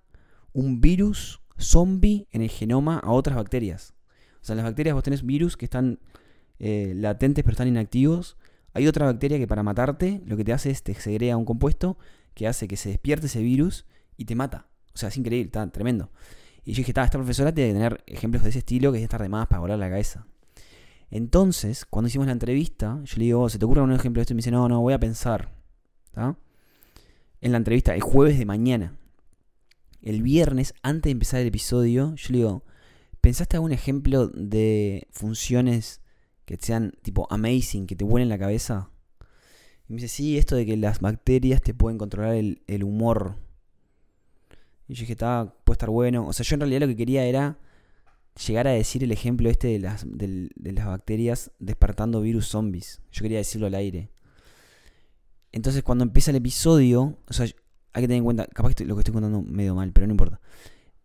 un 0.52 0.80
virus 0.80 1.40
zombie 1.58 2.28
en 2.30 2.42
el 2.42 2.50
genoma 2.50 2.98
a 2.98 3.12
otras 3.12 3.36
bacterias. 3.36 3.94
O 4.40 4.44
sea, 4.44 4.56
las 4.56 4.64
bacterias 4.64 4.94
vos 4.94 5.04
tenés 5.04 5.24
virus 5.24 5.56
que 5.56 5.64
están 5.64 6.00
eh, 6.58 6.92
latentes 6.96 7.44
pero 7.44 7.52
están 7.52 7.68
inactivos. 7.68 8.36
Hay 8.74 8.86
otra 8.86 9.06
bacteria 9.06 9.38
que 9.38 9.46
para 9.46 9.62
matarte 9.62 10.22
lo 10.26 10.36
que 10.36 10.44
te 10.44 10.52
hace 10.52 10.70
es 10.70 10.82
te 10.82 10.94
segrega 10.94 11.36
un 11.36 11.44
compuesto 11.44 11.98
que 12.34 12.48
hace 12.48 12.66
que 12.66 12.76
se 12.76 12.88
despierte 12.88 13.26
ese 13.26 13.42
virus 13.42 13.86
y 14.16 14.24
te 14.24 14.34
mata. 14.34 14.66
O 14.94 14.98
sea, 14.98 15.08
es 15.08 15.16
increíble, 15.16 15.46
está 15.46 15.66
tremendo. 15.70 16.10
Y 16.64 16.72
yo 16.72 16.78
dije, 16.78 16.92
"Ta, 16.92 17.04
esta 17.04 17.18
profesora 17.18 17.52
tiene 17.52 17.70
que 17.70 17.74
tener 17.74 18.04
ejemplos 18.06 18.42
de 18.42 18.50
ese 18.50 18.60
estilo 18.60 18.92
que 18.92 18.98
es 18.98 19.04
estar 19.04 19.22
de 19.22 19.28
más 19.28 19.46
para 19.46 19.60
volar 19.60 19.78
la 19.78 19.88
cabeza. 19.88 20.26
Entonces, 21.10 21.84
cuando 21.84 22.08
hicimos 22.08 22.26
la 22.26 22.32
entrevista, 22.32 23.00
yo 23.04 23.18
le 23.18 23.24
digo, 23.24 23.48
¿se 23.50 23.58
te 23.58 23.64
ocurre 23.66 23.80
algún 23.80 23.94
ejemplo 23.94 24.20
de 24.20 24.22
esto? 24.22 24.32
Y 24.32 24.36
me 24.36 24.38
dice, 24.38 24.50
no, 24.50 24.66
no, 24.68 24.80
voy 24.80 24.94
a 24.94 24.98
pensar. 24.98 25.52
¿tá? 26.12 26.36
En 27.42 27.50
la 27.50 27.58
entrevista, 27.58 27.92
el 27.92 28.00
jueves 28.00 28.38
de 28.38 28.46
mañana. 28.46 28.96
El 30.00 30.22
viernes, 30.22 30.74
antes 30.82 31.02
de 31.08 31.10
empezar 31.10 31.40
el 31.40 31.48
episodio, 31.48 32.14
yo 32.14 32.28
le 32.30 32.38
digo, 32.38 32.64
¿pensaste 33.20 33.56
algún 33.56 33.72
ejemplo 33.72 34.28
de 34.28 35.08
funciones 35.10 36.00
que 36.44 36.56
sean 36.56 36.92
tipo 37.02 37.26
amazing, 37.30 37.88
que 37.88 37.96
te 37.96 38.04
vuelen 38.04 38.28
la 38.28 38.38
cabeza? 38.38 38.90
Y 39.88 39.92
me 39.92 39.96
dice, 39.96 40.06
sí, 40.06 40.38
esto 40.38 40.54
de 40.54 40.64
que 40.64 40.76
las 40.76 41.00
bacterias 41.00 41.60
te 41.60 41.74
pueden 41.74 41.98
controlar 41.98 42.36
el, 42.36 42.84
humor. 42.84 43.38
Y 44.86 44.94
yo 44.94 45.00
dije, 45.00 45.14
está, 45.14 45.52
puede 45.64 45.74
estar 45.74 45.90
bueno. 45.90 46.28
O 46.28 46.32
sea, 46.32 46.44
yo 46.44 46.54
en 46.54 46.60
realidad 46.60 46.82
lo 46.82 46.86
que 46.86 46.96
quería 46.96 47.24
era 47.24 47.58
llegar 48.46 48.68
a 48.68 48.70
decir 48.70 49.02
el 49.02 49.10
ejemplo 49.10 49.50
este 49.50 49.66
de 49.66 49.80
las, 49.80 50.06
de 50.06 50.72
las 50.72 50.86
bacterias 50.86 51.50
despertando 51.58 52.20
virus 52.20 52.46
zombies. 52.46 53.02
Yo 53.10 53.22
quería 53.22 53.38
decirlo 53.38 53.66
al 53.66 53.74
aire. 53.74 54.12
Entonces 55.52 55.82
cuando 55.82 56.04
empieza 56.04 56.30
el 56.30 56.38
episodio, 56.38 57.18
o 57.28 57.32
sea, 57.32 57.46
hay 57.92 58.02
que 58.02 58.08
tener 58.08 58.18
en 58.18 58.24
cuenta, 58.24 58.46
capaz 58.46 58.74
que 58.74 58.84
lo 58.84 58.96
que 58.96 59.00
estoy 59.00 59.12
contando 59.12 59.42
medio 59.42 59.74
mal, 59.74 59.92
pero 59.92 60.06
no 60.06 60.12
importa. 60.12 60.40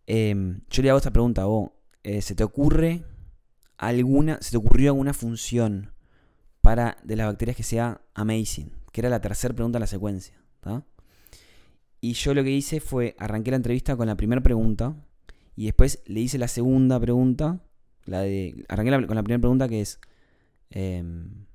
Em, 0.05 0.61
yo 0.69 0.81
le 0.81 0.89
hago 0.89 0.97
esta 0.97 1.11
pregunta 1.11 1.43
a 1.43 1.45
vos. 1.45 1.71
eh, 2.03 2.21
¿Se 2.21 2.33
te 2.33 2.43
ocurre 2.43 3.03
alguna, 3.77 4.39
se 4.41 4.51
te 4.51 4.57
ocurrió 4.57 4.91
alguna 4.91 5.13
función 5.13 5.91
para 6.61 6.97
de 7.03 7.17
las 7.17 7.27
bacterias 7.27 7.57
que 7.57 7.63
sea 7.63 8.01
amazing? 8.13 8.71
Que 8.91 9.01
era 9.01 9.09
la 9.09 9.19
tercera 9.21 9.53
pregunta 9.53 9.77
de 9.77 9.81
la 9.81 9.87
secuencia. 9.87 10.41
¿tá? 10.61 10.85
Y 11.99 12.13
yo 12.13 12.33
lo 12.33 12.43
que 12.43 12.51
hice 12.51 12.79
fue, 12.79 13.15
arranqué 13.19 13.51
la 13.51 13.57
entrevista 13.57 13.97
con 13.97 14.07
la 14.07 14.15
primera 14.15 14.41
pregunta 14.41 14.95
y 15.55 15.65
después 15.65 16.01
le 16.05 16.21
hice 16.21 16.37
la 16.37 16.47
segunda 16.47 16.99
pregunta, 16.99 17.59
la 18.05 18.21
de, 18.21 18.63
arranqué 18.69 19.07
con 19.07 19.15
la 19.15 19.23
primera 19.23 19.41
pregunta 19.41 19.67
que 19.67 19.81
es 19.81 19.99
em, 20.69 21.46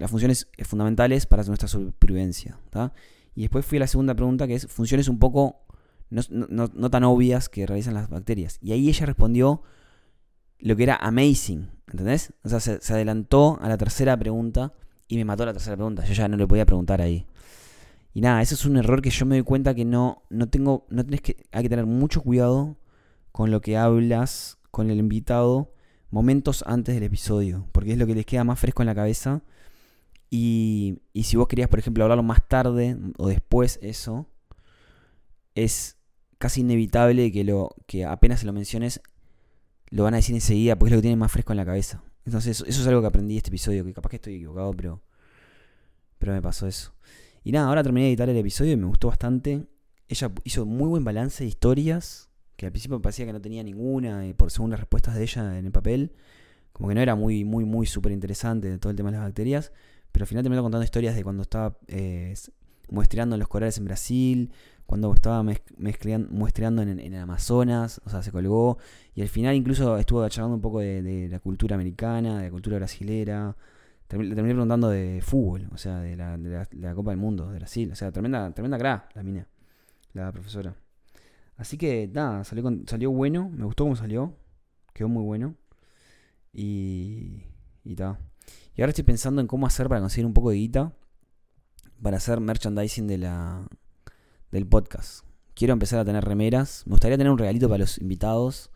las 0.00 0.10
funciones 0.10 0.48
eh, 0.56 0.64
fundamentales 0.64 1.26
para 1.26 1.44
nuestra 1.44 1.68
supervivencia. 1.68 2.58
Y 3.34 3.42
después 3.42 3.64
fui 3.64 3.78
a 3.78 3.80
la 3.80 3.86
segunda 3.86 4.14
pregunta 4.14 4.46
que 4.46 4.54
es 4.54 4.66
funciones 4.66 5.08
un 5.08 5.18
poco 5.18 5.60
no, 6.08 6.22
no- 6.30 6.70
no- 6.74 6.90
tan 6.90 7.04
obvias 7.04 7.48
que 7.48 7.66
realizan 7.66 7.94
las 7.94 8.08
bacterias. 8.08 8.58
Y 8.60 8.72
ahí 8.72 8.88
ella 8.88 9.06
respondió 9.06 9.62
lo 10.58 10.74
que 10.76 10.82
era 10.82 10.96
amazing, 10.96 11.70
¿entendés? 11.90 12.32
O 12.42 12.48
sea, 12.48 12.60
se, 12.60 12.92
adelantó 12.92 13.58
a 13.62 13.68
la 13.68 13.78
tercera 13.78 14.16
pregunta 14.18 14.74
y 15.08 15.16
me 15.16 15.24
mató 15.24 15.46
la 15.46 15.52
tercera 15.52 15.76
pregunta. 15.76 16.04
Yo 16.04 16.14
ya 16.14 16.28
no 16.28 16.36
le 16.36 16.46
podía 16.46 16.66
preguntar 16.66 17.00
ahí. 17.00 17.26
Y 18.12 18.20
nada, 18.22 18.42
eso 18.42 18.54
es 18.56 18.64
un 18.64 18.76
error 18.76 19.02
que 19.02 19.10
yo 19.10 19.24
me 19.24 19.36
doy 19.36 19.44
cuenta 19.44 19.74
que 19.74 19.84
no, 19.84 20.22
no 20.30 20.48
tengo, 20.48 20.86
no 20.90 21.04
tenés 21.04 21.20
que, 21.20 21.36
hay 21.52 21.62
que 21.62 21.68
tener 21.68 21.86
mucho 21.86 22.22
cuidado 22.22 22.76
con 23.30 23.50
lo 23.52 23.60
que 23.60 23.76
hablas 23.76 24.58
con 24.72 24.90
el 24.90 24.98
invitado, 24.98 25.72
momentos 26.10 26.64
antes 26.66 26.94
del 26.96 27.04
episodio, 27.04 27.68
porque 27.70 27.92
es 27.92 27.98
lo 27.98 28.06
que 28.06 28.14
les 28.16 28.26
queda 28.26 28.42
más 28.42 28.58
fresco 28.58 28.82
en 28.82 28.86
la 28.86 28.94
cabeza. 28.96 29.42
Y, 30.30 31.02
y 31.12 31.24
si 31.24 31.36
vos 31.36 31.48
querías, 31.48 31.68
por 31.68 31.80
ejemplo, 31.80 32.04
hablarlo 32.04 32.22
más 32.22 32.46
tarde 32.46 32.96
o 33.18 33.28
después, 33.28 33.80
eso, 33.82 34.28
es 35.54 35.98
casi 36.38 36.60
inevitable 36.62 37.32
que, 37.32 37.44
lo, 37.44 37.74
que 37.86 38.04
apenas 38.04 38.40
se 38.40 38.46
lo 38.46 38.52
menciones, 38.52 39.02
lo 39.90 40.04
van 40.04 40.14
a 40.14 40.18
decir 40.18 40.34
enseguida, 40.34 40.78
porque 40.78 40.90
es 40.90 40.92
lo 40.92 40.98
que 40.98 41.02
tienen 41.02 41.18
más 41.18 41.32
fresco 41.32 41.52
en 41.52 41.58
la 41.58 41.66
cabeza. 41.66 42.02
Entonces, 42.24 42.64
eso 42.66 42.80
es 42.80 42.86
algo 42.86 43.00
que 43.00 43.08
aprendí 43.08 43.36
este 43.36 43.48
episodio, 43.48 43.84
que 43.84 43.92
capaz 43.92 44.10
que 44.10 44.16
estoy 44.16 44.36
equivocado, 44.36 44.72
pero, 44.72 45.02
pero 46.18 46.32
me 46.32 46.40
pasó 46.40 46.66
eso. 46.66 46.94
Y 47.42 47.52
nada, 47.52 47.68
ahora 47.68 47.82
terminé 47.82 48.04
de 48.04 48.10
editar 48.10 48.28
el 48.28 48.36
episodio 48.36 48.72
y 48.72 48.76
me 48.76 48.86
gustó 48.86 49.08
bastante. 49.08 49.66
Ella 50.08 50.30
hizo 50.44 50.64
muy 50.64 50.88
buen 50.88 51.04
balance 51.04 51.42
de 51.42 51.48
historias, 51.48 52.30
que 52.56 52.66
al 52.66 52.72
principio 52.72 52.98
me 52.98 53.02
parecía 53.02 53.26
que 53.26 53.32
no 53.32 53.40
tenía 53.40 53.62
ninguna, 53.62 54.26
y 54.26 54.32
por 54.32 54.50
según 54.50 54.70
las 54.70 54.80
respuestas 54.80 55.16
de 55.16 55.22
ella 55.22 55.58
en 55.58 55.66
el 55.66 55.72
papel, 55.72 56.12
como 56.72 56.88
que 56.88 56.94
no 56.94 57.00
era 57.00 57.14
muy, 57.16 57.44
muy, 57.44 57.64
muy 57.64 57.86
súper 57.86 58.12
interesante 58.12 58.78
todo 58.78 58.90
el 58.90 58.96
tema 58.96 59.10
de 59.10 59.18
las 59.18 59.26
bacterias, 59.26 59.72
pero 60.12 60.24
al 60.24 60.26
final 60.26 60.42
terminó 60.42 60.62
contando 60.62 60.84
historias 60.84 61.14
de 61.14 61.24
cuando 61.24 61.42
estaba 61.42 61.76
eh, 61.88 62.34
muestreando 62.90 63.36
los 63.36 63.48
corales 63.48 63.78
en 63.78 63.84
Brasil, 63.84 64.50
cuando 64.86 65.12
estaba 65.14 65.44
muestreando 66.30 66.82
en, 66.82 67.14
Amazonas, 67.14 68.00
o 68.04 68.10
sea, 68.10 68.22
se 68.22 68.32
colgó, 68.32 68.78
y 69.14 69.22
al 69.22 69.28
final 69.28 69.54
incluso 69.54 69.96
estuvo 69.98 70.28
charlando 70.28 70.56
un 70.56 70.62
poco 70.62 70.80
de, 70.80 71.28
la 71.30 71.38
cultura 71.38 71.76
americana, 71.76 72.38
de 72.38 72.44
la 72.46 72.50
cultura 72.50 72.76
brasilera, 72.76 73.56
le 74.08 74.34
terminé 74.34 74.54
preguntando 74.54 74.88
de 74.88 75.20
fútbol, 75.22 75.68
o 75.72 75.78
sea, 75.78 76.00
de 76.00 76.16
la, 76.16 76.36
de 76.36 76.66
la, 76.72 76.94
Copa 76.94 77.12
del 77.12 77.20
Mundo 77.20 77.48
de 77.48 77.58
Brasil, 77.58 77.92
o 77.92 77.94
sea, 77.94 78.10
tremenda, 78.10 78.52
tremenda 78.52 78.78
cra, 78.78 79.08
la 79.14 79.22
mina, 79.22 79.46
la 80.12 80.32
profesora. 80.32 80.74
Así 81.56 81.76
que 81.78 82.10
nada, 82.12 82.42
salió, 82.42 82.64
salió 82.86 83.12
bueno, 83.12 83.48
me 83.48 83.64
gustó 83.64 83.84
cómo 83.84 83.94
salió, 83.94 84.34
quedó 84.92 85.08
muy 85.08 85.22
bueno. 85.22 85.54
Y. 86.52 87.44
Y 87.84 87.94
ta. 87.94 88.18
Y 88.74 88.82
ahora 88.82 88.90
estoy 88.90 89.04
pensando 89.04 89.40
en 89.40 89.46
cómo 89.46 89.66
hacer 89.66 89.88
para 89.88 90.00
conseguir 90.00 90.26
un 90.26 90.34
poco 90.34 90.50
de 90.50 90.56
guita 90.56 90.92
para 92.02 92.16
hacer 92.16 92.40
merchandising 92.40 93.06
de 93.06 93.18
la, 93.18 93.66
del 94.50 94.66
podcast. 94.66 95.24
Quiero 95.54 95.72
empezar 95.72 95.98
a 95.98 96.04
tener 96.04 96.24
remeras. 96.24 96.84
Me 96.86 96.92
gustaría 96.92 97.18
tener 97.18 97.30
un 97.30 97.38
regalito 97.38 97.68
para 97.68 97.80
los 97.80 97.98
invitados. 97.98 98.70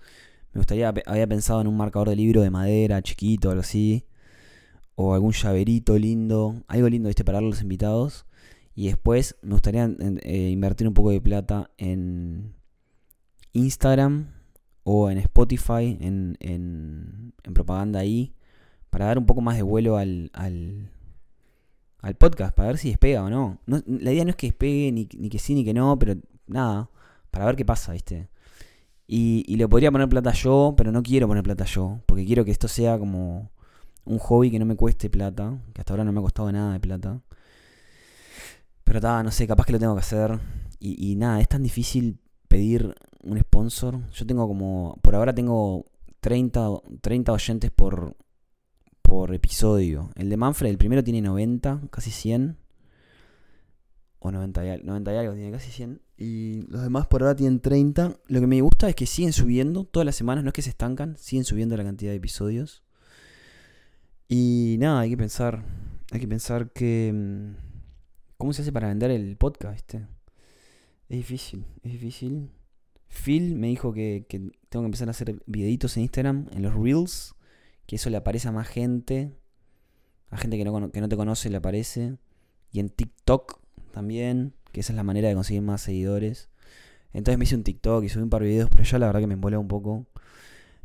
Me 0.53 0.59
gustaría, 0.59 0.93
había 1.07 1.27
pensado 1.27 1.61
en 1.61 1.67
un 1.67 1.77
marcador 1.77 2.11
de 2.11 2.17
libro 2.17 2.43
de 2.43 2.51
madera, 2.51 3.01
chiquito, 3.03 3.51
algo 3.51 3.61
así. 3.61 4.05
O 4.95 5.15
algún 5.15 5.33
llaverito 5.33 5.99
lindo. 5.99 6.63
Algo 6.69 6.89
lindo, 6.89 7.09
viste, 7.09 7.25
para 7.25 7.41
los 7.41 7.63
invitados. 7.63 8.27
Y 8.75 8.89
después 8.89 9.37
me 9.43 9.53
gustaría 9.53 9.85
eh, 10.23 10.51
invertir 10.51 10.87
un 10.87 10.95
poco 10.95 11.11
de 11.11 11.21
plata 11.21 11.71
en, 11.79 12.55
Instagram 13.55 14.33
o 14.83 15.11
en 15.11 15.19
Spotify, 15.19 15.97
en, 16.01 16.37
en, 16.41 17.33
propaganda 17.55 18.01
ahí, 18.01 18.35
para 18.95 19.07
dar 19.07 19.19
un 19.19 19.27
poco 19.27 19.41
más 19.41 19.57
de 19.57 19.63
vuelo 19.63 19.97
al, 19.97 20.31
al, 20.35 20.89
al, 21.99 22.15
podcast, 22.15 22.55
para 22.55 22.69
ver 22.69 22.79
si 22.79 22.91
despega 22.91 23.25
o 23.25 23.29
no. 23.29 23.59
La 23.67 24.13
idea 24.13 24.23
no 24.23 24.31
es 24.31 24.37
que 24.37 24.47
despegue, 24.47 24.93
ni, 24.93 25.09
ni, 25.19 25.29
que 25.29 25.41
sí, 25.41 25.53
ni 25.53 25.65
que 25.65 25.75
no, 25.75 25.99
pero 25.99 26.15
nada, 26.47 26.89
para 27.33 27.45
ver 27.47 27.57
qué 27.57 27.65
pasa, 27.65 27.91
¿viste? 27.91 28.29
Y, 29.09 29.43
y 29.49 29.57
le 29.57 29.67
podría 29.67 29.91
poner 29.91 30.09
plata 30.09 30.31
yo, 30.31 30.75
pero 30.77 30.93
no 30.93 31.03
quiero 31.03 31.27
poner 31.27 31.43
plata 31.43 31.65
yo, 31.65 32.03
porque 32.07 32.25
quiero 32.25 32.45
que 32.45 32.53
esto 32.53 32.69
sea 32.69 32.97
como 32.97 33.51
un 34.05 34.19
hobby 34.19 34.53
que 34.53 34.61
no 34.61 34.65
me 34.65 34.77
cueste 34.77 35.11
plata, 35.11 35.59
que 35.73 35.81
hasta 35.81 35.93
ahora 35.93 36.05
no 36.05 36.13
me 36.13 36.21
ha 36.21 36.23
costado 36.23 36.53
nada 36.53 36.75
de 36.75 36.79
plata. 36.79 37.21
Pero 38.85 39.01
nada, 39.01 39.25
no 39.25 39.33
sé, 39.33 39.49
capaz 39.49 39.67
que 39.67 39.73
lo 39.73 39.81
tengo 39.81 39.95
que 39.95 40.03
hacer. 40.03 40.39
Y, 40.79 41.11
y 41.11 41.17
nada, 41.17 41.41
es 41.41 41.49
tan 41.49 41.65
difícil 41.65 42.21
pedir 42.47 42.95
un 43.25 43.41
sponsor. 43.41 44.09
Yo 44.13 44.25
tengo 44.25 44.47
como, 44.47 45.01
por 45.03 45.17
ahora 45.17 45.35
tengo 45.35 45.85
30, 46.21 46.69
30 47.01 47.33
oyentes 47.33 47.73
por, 47.73 48.15
por 49.05 49.35
episodio. 49.35 50.11
El 50.17 50.31
de 50.31 50.37
Manfred, 50.37 50.71
el 50.71 50.79
primero 50.79 51.05
tiene 51.05 51.21
90, 51.21 51.83
casi 51.91 52.11
100. 52.11 52.57
O 54.19 54.33
90 54.33 54.65
y, 54.65 54.69
algo, 54.71 54.87
90 54.87 55.13
y 55.13 55.17
algo, 55.17 55.35
tiene 55.35 55.53
casi 55.53 55.71
100. 55.71 56.01
Y 56.17 56.63
los 56.69 56.83
demás 56.83 57.07
por 57.07 57.23
ahora 57.23 57.37
tienen 57.37 57.61
30. 57.61 58.17
Lo 58.27 58.41
que 58.41 58.47
me 58.47 58.61
gusta 58.63 58.89
es 58.89 58.95
que 58.95 59.07
siguen 59.07 59.33
subiendo 59.33 59.85
todas 59.85 60.07
las 60.07 60.17
semanas, 60.17 60.43
no 60.43 60.49
es 60.49 60.55
que 60.55 60.63
se 60.63 60.71
estancan, 60.71 61.17
siguen 61.19 61.45
subiendo 61.45 61.77
la 61.77 61.85
cantidad 61.85 62.11
de 62.11 62.17
episodios. 62.17 62.83
Y 64.27 64.77
nada, 64.81 65.01
hay 65.01 65.11
que 65.11 65.17
pensar, 65.17 65.63
hay 66.11 66.21
que 66.21 66.29
pensar 66.29 66.73
que... 66.73 67.13
Mm, 67.15 67.75
¿Cómo 68.39 68.53
se 68.53 68.63
hace 68.63 68.73
para 68.73 68.89
vender 68.89 69.11
el 69.11 69.37
podcast? 69.37 69.95
Es 69.95 71.17
difícil, 71.17 71.65
es 71.83 71.93
difícil. 71.93 72.51
Phil 73.09 73.55
me 73.55 73.69
dijo 73.69 73.93
que, 73.93 74.27
tengo 74.29 74.83
que 74.83 74.87
empezar 74.87 75.09
a 75.09 75.13
hacer 75.13 75.41
videitos 75.47 75.97
en 75.97 76.05
Instagram, 76.05 76.47
en 76.53 76.63
los 76.63 76.75
Reels, 76.75 77.35
que 77.87 77.97
eso 77.97 78.11
le 78.11 78.17
aparece 78.17 78.49
a 78.49 78.53
más 78.53 78.69
gente. 78.69 79.33
A 80.31 80.37
gente 80.37 80.57
que 80.57 80.65
no, 80.65 80.91
que 80.91 81.01
no 81.01 81.09
te 81.09 81.17
conoce 81.17 81.51
le 81.51 81.59
aparece. 81.59 82.17
Y 82.73 82.81
en 82.81 82.89
TikTok 82.89 83.61
también, 83.93 84.55
que 84.73 84.81
esa 84.81 84.93
es 84.93 84.97
la 84.97 85.05
manera 85.05 85.29
de 85.29 85.35
conseguir 85.35 85.63
más 85.63 85.81
seguidores. 85.81 86.49
Entonces 87.13 87.39
me 87.39 87.45
hice 87.45 87.55
un 87.55 87.63
TikTok 87.63 88.05
y 88.05 88.09
subí 88.09 88.25
un 88.25 88.31
par 88.31 88.43
de 88.43 88.49
videos, 88.49 88.69
pero 88.69 88.83
ya 88.83 88.99
la 88.99 89.07
verdad 89.07 89.21
que 89.21 89.29
me 89.29 89.35
embolé 89.35 89.57
un 89.57 89.69
poco. 89.69 90.07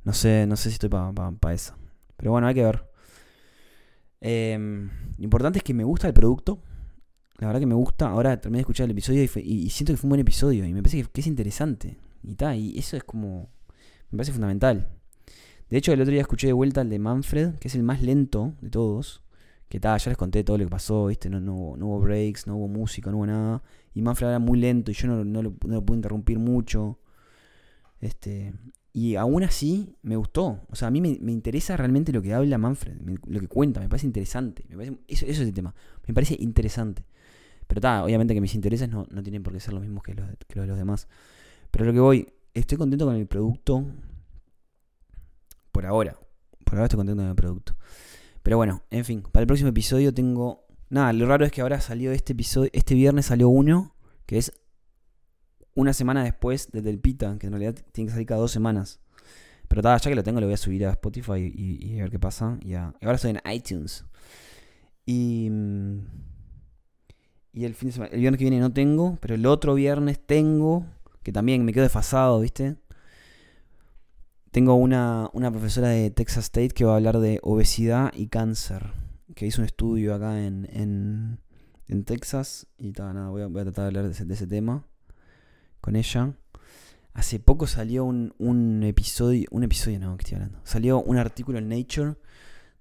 No 0.04 0.14
sé, 0.14 0.46
no 0.48 0.56
sé 0.56 0.70
si 0.70 0.76
estoy 0.76 0.90
para 0.90 1.12
pa, 1.12 1.54
eso. 1.54 1.74
Pero 2.16 2.32
bueno, 2.32 2.48
hay 2.48 2.54
que 2.54 2.64
ver. 2.64 2.88
Em, 4.22 4.90
lo 5.18 5.24
importante 5.24 5.60
es 5.60 5.64
que 5.64 5.74
me 5.74 5.84
gusta 5.84 6.08
el 6.08 6.14
producto. 6.14 6.62
La 7.40 7.48
verdad 7.48 7.60
que 7.60 7.66
me 7.66 7.76
gusta. 7.76 8.10
Ahora 8.10 8.40
terminé 8.40 8.60
de 8.60 8.62
escuchar 8.62 8.86
el 8.86 8.92
episodio 8.92 9.24
y, 9.24 9.70
siento 9.70 9.94
que 9.94 9.98
fue 9.98 10.08
un 10.08 10.10
buen 10.10 10.22
episodio. 10.22 10.66
Y 10.66 10.74
me 10.74 10.84
parece 10.84 11.04
que 11.04 11.22
es 11.22 11.28
interesante. 11.28 11.98
Y, 12.22 12.36
ta, 12.36 12.56
y 12.56 12.78
eso 12.78 12.96
es 12.96 13.04
como... 13.04 13.50
Me 14.12 14.18
parece 14.18 14.32
fundamental. 14.34 14.99
De 15.70 15.78
hecho, 15.78 15.94
el 15.94 16.02
otro 16.02 16.12
día 16.12 16.22
escuché 16.22 16.48
de 16.48 16.54
vuelta 16.54 16.82
el 16.82 16.90
de 16.90 17.00
Manfred, 17.00 17.56
que 17.56 17.68
es 17.68 17.76
el 17.76 17.84
más 17.84 18.02
lento 18.02 18.54
de 18.62 18.70
todos. 18.70 19.22
Que 19.68 19.80
tal, 19.80 20.00
ya 20.00 20.10
les 20.10 20.18
conté 20.18 20.44
todo 20.44 20.58
lo 20.58 20.64
que 20.64 20.70
pasó, 20.70 21.06
¿viste? 21.08 21.30
No, 21.30 21.40
no, 21.40 21.54
hubo 21.54 22.00
breaks, 22.00 22.48
no 22.48 22.58
hubo 22.58 22.68
música, 22.68 23.12
no 23.12 23.18
hubo 23.18 23.28
nada. 23.28 23.62
Y 23.94 24.02
Manfred 24.02 24.30
era 24.30 24.40
muy 24.40 24.60
lento 24.60 24.90
y 24.90 24.96
yo 24.96 25.08
no, 25.08 25.24
no, 25.24 25.44
lo, 25.44 25.52
pude 25.52 25.96
interrumpir 25.96 26.40
mucho. 26.40 26.98
Este, 28.02 28.52
y 28.94 29.16
aún 29.16 29.44
así 29.44 29.96
me 30.02 30.16
gustó. 30.16 30.62
O 30.72 30.76
sea, 30.76 30.88
a 30.88 30.92
mí 30.92 31.02
me, 31.02 31.32
interesa 31.32 31.78
realmente 31.78 32.12
lo 32.12 32.24
que 32.24 32.34
habla 32.34 32.58
Manfred, 32.58 32.98
lo 33.28 33.40
que 33.40 33.48
cuenta, 33.48 33.80
me 33.80 33.90
parece 33.90 34.08
interesante. 34.08 34.66
Me 34.70 34.76
parece, 34.76 34.98
eso, 35.08 35.26
eso, 35.28 35.42
es 35.44 35.48
el 35.48 35.54
tema. 35.54 35.76
Me 36.08 36.16
parece 36.16 36.36
interesante. 36.40 37.04
Pero 37.68 37.78
está, 37.78 38.04
obviamente 38.04 38.34
que 38.34 38.42
mis 38.42 38.56
intereses 38.56 38.90
no, 38.90 39.06
no, 39.12 39.22
tienen 39.22 39.44
por 39.44 39.54
qué 39.54 39.60
ser 39.60 39.76
los 39.76 39.84
mismos 39.84 40.02
que 40.02 40.16
los, 40.16 40.28
que 40.48 40.56
los 40.56 40.64
de 40.64 40.68
los 40.68 40.78
demás. 40.78 41.08
Pero 41.70 41.86
lo 41.86 41.94
que 41.94 42.00
voy, 42.00 42.28
estoy 42.56 42.80
contento 42.80 43.06
con 43.06 43.16
el 43.16 43.28
producto. 43.28 43.86
Por 45.80 45.86
ahora. 45.86 46.18
Por 46.66 46.76
ahora 46.76 46.88
estoy 46.88 46.98
contento 46.98 47.22
con 47.22 47.30
el 47.30 47.36
producto. 47.36 47.74
Pero 48.44 48.58
bueno, 48.58 48.84
en 48.90 49.06
fin, 49.06 49.22
para 49.22 49.44
el 49.44 49.48
próximo 49.48 49.70
episodio 49.70 50.14
tengo. 50.14 50.68
Nada, 50.90 51.14
lo 51.14 51.26
raro 51.26 51.46
es 51.46 51.54
que 51.54 51.62
ahora 51.62 51.80
salió 51.80 52.12
este 52.12 52.34
episodio. 52.34 52.70
Este 52.74 52.96
viernes 52.96 53.28
salió 53.28 53.48
uno, 53.48 53.96
que 54.26 54.40
es 54.40 54.52
una 55.76 55.94
semana 55.94 56.22
después 56.22 56.70
del 56.74 56.84
del 56.84 57.00
Pita, 57.00 57.38
que 57.40 57.48
en 57.48 57.54
realidad 57.54 57.76
tiene 57.94 58.10
que 58.10 58.12
salir 58.12 58.28
cada 58.28 58.42
dos 58.42 58.52
semanas. 58.52 59.00
Pero 59.70 59.82
ya 59.82 59.98
que 59.98 60.16
lo 60.16 60.22
tengo, 60.22 60.42
lo 60.42 60.48
voy 60.48 60.56
a 60.56 60.58
subir 60.58 60.86
a 60.86 60.90
Spotify 60.90 61.50
y, 61.56 61.98
a 61.98 62.04
ver 62.04 62.12
qué 62.12 62.20
pasa. 62.20 62.60
Y, 62.62 62.74
ahora 62.74 63.16
estoy 63.16 63.32
en 63.32 63.42
iTunes. 63.50 64.04
Y. 65.06 65.50
Y 67.54 67.64
el 67.64 67.74
fin 67.74 67.90
el 68.12 68.20
viernes 68.20 68.38
que 68.38 68.44
viene 68.44 68.60
no 68.60 68.74
tengo, 68.74 69.18
pero 69.22 69.34
el 69.34 69.46
otro 69.46 69.76
viernes 69.76 70.20
tengo 70.20 70.86
que 71.24 71.32
también 71.32 71.64
me 71.64 71.72
quedo 71.72 71.84
desfasado, 71.84 72.42
¿viste? 72.42 72.76
Tengo 74.60 74.76
una, 74.76 75.32
profesora 75.54 75.88
de 75.88 76.12
Texas 76.12 76.44
State 76.48 76.72
que 76.72 76.84
va 76.84 76.92
a 76.92 76.96
hablar 76.98 77.20
de 77.20 77.40
obesidad 77.44 78.12
y 78.14 78.28
cáncer, 78.28 78.92
que 79.34 79.46
hizo 79.46 79.62
un 79.62 79.66
estudio 79.66 80.14
acá 80.14 80.46
en, 80.46 81.40
en, 81.88 82.04
Texas 82.04 82.68
y 82.78 82.92
tal, 82.92 83.14
nada, 83.14 83.30
voy 83.30 83.42
a, 83.42 83.46
a, 83.46 83.50
tratar 83.50 83.84
de 83.84 83.88
hablar 83.88 84.14
de 84.14 84.34
ese, 84.34 84.48
tema 84.48 84.86
con 85.80 85.96
ella. 85.96 86.36
Hace 87.14 87.40
poco 87.40 87.68
salió 87.68 88.04
un, 88.04 88.34
un 88.38 88.84
episodio, 88.84 89.48
un 89.52 89.64
episodio 89.64 89.98
no, 89.98 90.18
que 90.18 90.24
estoy 90.24 90.36
hablando, 90.36 90.60
salió 90.66 91.02
un 91.04 91.16
artículo 91.16 91.58
en 91.58 91.70
Nature 91.70 92.16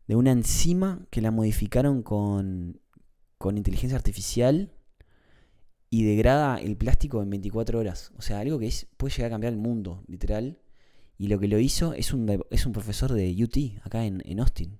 de 0.08 0.16
una 0.16 0.32
enzima 0.32 1.06
que 1.10 1.20
la 1.20 1.30
modificaron 1.30 2.02
con, 2.02 2.80
con 3.38 3.56
inteligencia 3.56 3.96
artificial 3.96 4.72
y 5.90 6.02
degrada 6.02 6.56
el 6.56 6.76
plástico 6.76 7.22
en 7.22 7.30
24 7.30 7.78
horas. 7.78 8.10
O 8.18 8.22
sea, 8.22 8.40
algo 8.40 8.58
que 8.58 8.68
puede 8.96 9.14
llegar 9.14 9.30
a 9.30 9.34
cambiar 9.34 9.52
el 9.52 9.60
mundo, 9.60 10.02
literal. 10.08 10.58
Y 11.18 11.26
lo 11.26 11.38
que 11.40 11.48
lo 11.48 11.58
hizo 11.58 11.94
es 11.94 12.12
un, 12.12 12.44
es 12.50 12.64
un 12.64 12.72
profesor 12.72 13.12
de 13.12 13.36
UT, 13.42 13.84
acá 13.84 14.04
en, 14.06 14.22
en 14.24 14.38
Austin. 14.38 14.78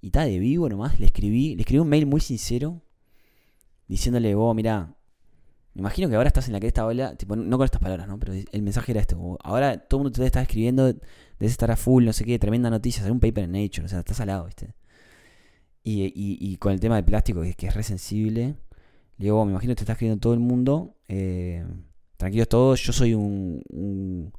Y 0.00 0.06
está 0.06 0.24
de 0.24 0.38
vivo 0.38 0.68
nomás, 0.70 0.98
le 0.98 1.06
escribí, 1.06 1.54
le 1.54 1.60
escribí 1.60 1.80
un 1.80 1.88
mail 1.88 2.06
muy 2.06 2.20
sincero, 2.20 2.82
diciéndole, 3.86 4.34
vos, 4.34 4.56
mira, 4.56 4.96
me 5.74 5.80
imagino 5.80 6.08
que 6.08 6.16
ahora 6.16 6.28
estás 6.28 6.46
en 6.46 6.54
la 6.54 6.60
que 6.60 6.66
esta 6.66 6.86
ola, 6.86 7.14
tipo, 7.16 7.36
no 7.36 7.58
con 7.58 7.64
estas 7.66 7.80
palabras, 7.80 8.08
¿no? 8.08 8.18
Pero 8.18 8.32
el 8.32 8.62
mensaje 8.62 8.92
era 8.92 9.02
este, 9.02 9.16
ahora 9.42 9.78
todo 9.78 10.00
el 10.00 10.04
mundo 10.04 10.18
te 10.18 10.24
está 10.24 10.40
escribiendo, 10.40 10.86
debes 10.86 11.52
estar 11.52 11.70
a 11.70 11.76
full, 11.76 12.04
no 12.04 12.12
sé 12.14 12.24
qué, 12.24 12.38
tremenda 12.38 12.70
noticia, 12.70 13.02
hacer 13.02 13.12
un 13.12 13.20
paper 13.20 13.44
en 13.44 13.52
Nature, 13.52 13.84
o 13.84 13.88
sea, 13.88 13.98
estás 13.98 14.20
al 14.20 14.28
lado, 14.28 14.46
¿viste? 14.46 14.74
Y, 15.82 16.04
y, 16.04 16.38
y 16.40 16.56
con 16.56 16.72
el 16.72 16.80
tema 16.80 16.96
del 16.96 17.04
plástico, 17.04 17.42
que, 17.42 17.54
que 17.54 17.66
es 17.66 17.74
re 17.74 17.82
sensible, 17.82 18.56
le 19.18 19.24
digo, 19.24 19.44
me 19.44 19.52
imagino 19.52 19.72
que 19.72 19.76
te 19.76 19.82
está 19.82 19.92
escribiendo 19.92 20.20
todo 20.20 20.32
el 20.32 20.40
mundo. 20.40 20.96
Eh, 21.08 21.64
tranquilos 22.16 22.48
todos, 22.48 22.82
yo 22.82 22.92
soy 22.92 23.14
un 23.14 24.32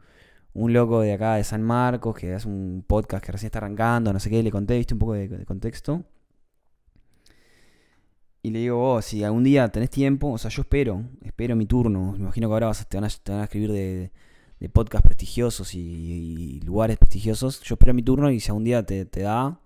loco 0.55 1.01
de 1.01 1.13
acá 1.13 1.35
de 1.35 1.43
San 1.43 1.61
Marcos 1.61 2.15
que 2.15 2.33
hace 2.33 2.47
un 2.47 2.83
podcast 2.87 3.23
que 3.23 3.31
recién 3.31 3.47
está 3.47 3.59
arrancando, 3.59 4.13
no 4.13 4.19
sé 4.19 4.29
qué, 4.29 4.41
le 4.41 4.51
conté, 4.51 4.77
viste 4.77 4.93
un 4.93 4.99
poco 4.99 5.13
de, 5.13 5.45
contexto. 5.45 6.05
Y 8.41 8.51
le 8.51 8.59
digo, 8.59 8.77
vos, 8.77 9.03
si 9.03 9.23
algún 9.23 9.43
día 9.43 9.67
tenés 9.69 9.89
tiempo, 9.89 10.31
o 10.31 10.37
sea, 10.37 10.49
yo 10.51 10.61
espero, 10.61 11.03
espero 11.23 11.55
mi 11.55 11.65
turno. 11.65 12.13
Me 12.13 12.19
imagino 12.19 12.47
que 12.47 12.53
ahora 12.53 12.67
vas 12.67 12.87
te, 12.87 12.95
van 12.95 13.03
a, 13.03 13.43
escribir 13.43 13.71
de, 13.71 14.11
de 14.59 14.69
podcasts 14.69 15.05
prestigiosos 15.05 15.73
y, 15.73 16.61
lugares 16.63 16.97
prestigiosos. 16.97 17.61
Yo 17.61 17.73
espero 17.73 17.93
mi 17.93 18.03
turno 18.03 18.31
y 18.31 18.39
si 18.39 18.49
algún 18.49 18.63
día 18.63 18.85
te, 18.85 19.05
te 19.05 19.21
da, 19.21 19.59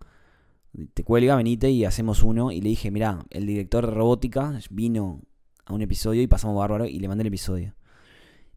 te 0.93 1.03
cuelga, 1.03 1.35
venite 1.35 1.69
y 1.69 1.85
hacemos 1.85 2.23
uno. 2.23 2.51
Y 2.51 2.61
le 2.61 2.69
dije, 2.69 2.89
mirá, 2.89 3.25
el 3.31 3.45
director 3.45 3.85
de 3.85 3.93
robótica 3.93 4.57
vino 4.71 5.21
a 5.65 5.73
un 5.73 5.81
episodio 5.81 6.21
y 6.21 6.27
pasamos 6.27 6.57
bárbaro 6.57 6.85
y 6.85 6.99
le 6.99 7.07
mandé 7.07 7.23
el 7.23 7.27
episodio. 7.27 7.75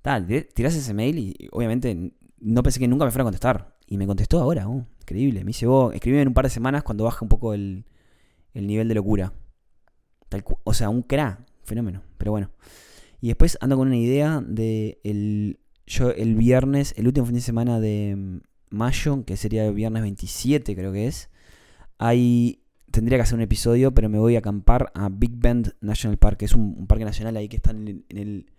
Tal, 0.03 0.27
tirás 0.55 0.75
ese 0.75 0.95
mail 0.95 1.19
y 1.19 1.49
obviamente 1.53 2.13
no 2.43 2.63
pensé 2.63 2.81
que 2.81 2.89
nunca 2.89 3.05
me 3.05 3.11
fuera 3.11 3.23
a 3.23 3.27
contestar. 3.27 3.77
Y 3.87 3.97
me 3.97 4.07
contestó 4.07 4.41
ahora, 4.41 4.69
oh, 4.69 4.87
increíble. 5.01 5.41
Me 5.41 5.49
dice, 5.49 5.67
vos, 5.67 5.95
escribime 5.95 6.23
en 6.23 6.29
un 6.29 6.35
par 6.35 6.45
de 6.45 6.51
semanas 6.51 6.83
cuando 6.83 7.05
baje 7.05 7.25
un 7.25 7.29
poco 7.29 7.55
el, 7.55 7.85
el 8.55 8.67
nivel 8.67 8.89
de 8.89 8.95
locura. 8.95 9.33
o 10.65 10.75
sea, 10.75 10.89
un 10.89 11.03
cra, 11.03 11.45
fenómeno. 11.65 12.03
Pero 12.19 12.33
bueno. 12.33 12.51
Y 13.21 13.29
después 13.29 13.57
ando 13.61 13.77
con 13.77 13.87
una 13.87 13.97
idea 13.97 14.43
de 14.45 14.99
el, 15.05 15.61
yo 15.87 16.11
el 16.11 16.35
viernes, 16.35 16.95
el 16.97 17.07
último 17.07 17.27
fin 17.27 17.37
de 17.37 17.41
semana 17.41 17.79
de 17.79 18.17
mm, 18.17 18.41
mayo, 18.71 19.25
que 19.25 19.37
sería 19.37 19.67
el 19.67 19.75
viernes 19.75 20.03
27 20.03 20.75
creo 20.75 20.93
que 20.93 21.07
es, 21.07 21.31
ahí 21.99 22.65
tendría 22.91 23.19
que 23.19 23.23
hacer 23.23 23.37
un 23.37 23.43
episodio, 23.43 23.95
pero 23.95 24.09
me 24.09 24.19
voy 24.19 24.35
a 24.35 24.41
acampar 24.41 24.91
a 24.95 25.09
Big 25.09 25.37
Bend 25.37 25.75
National 25.81 26.19
Park, 26.19 26.39
que 26.39 26.47
es 26.47 26.55
un, 26.55 26.87
parque 26.87 27.05
nacional 27.05 27.37
ahí 27.37 27.49
que 27.49 27.57
está 27.57 27.71
en 27.71 28.05
el 28.09 28.52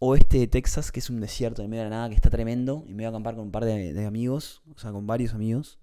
oeste 0.00 0.38
de 0.38 0.46
Texas, 0.48 0.90
que 0.90 0.98
es 0.98 1.10
un 1.10 1.20
desierto 1.20 1.62
medio 1.68 1.84
de 1.84 1.90
la 1.90 1.96
nada, 1.96 2.08
que 2.08 2.16
está 2.16 2.30
tremendo. 2.30 2.82
Y 2.86 2.90
me 2.90 2.96
voy 2.96 3.04
a 3.04 3.08
acampar 3.10 3.36
con 3.36 3.44
un 3.44 3.52
par 3.52 3.64
de, 3.64 4.04
amigos, 4.04 4.62
o 4.74 4.78
sea, 4.78 4.90
con 4.90 5.06
varios 5.06 5.34
amigos. 5.34 5.78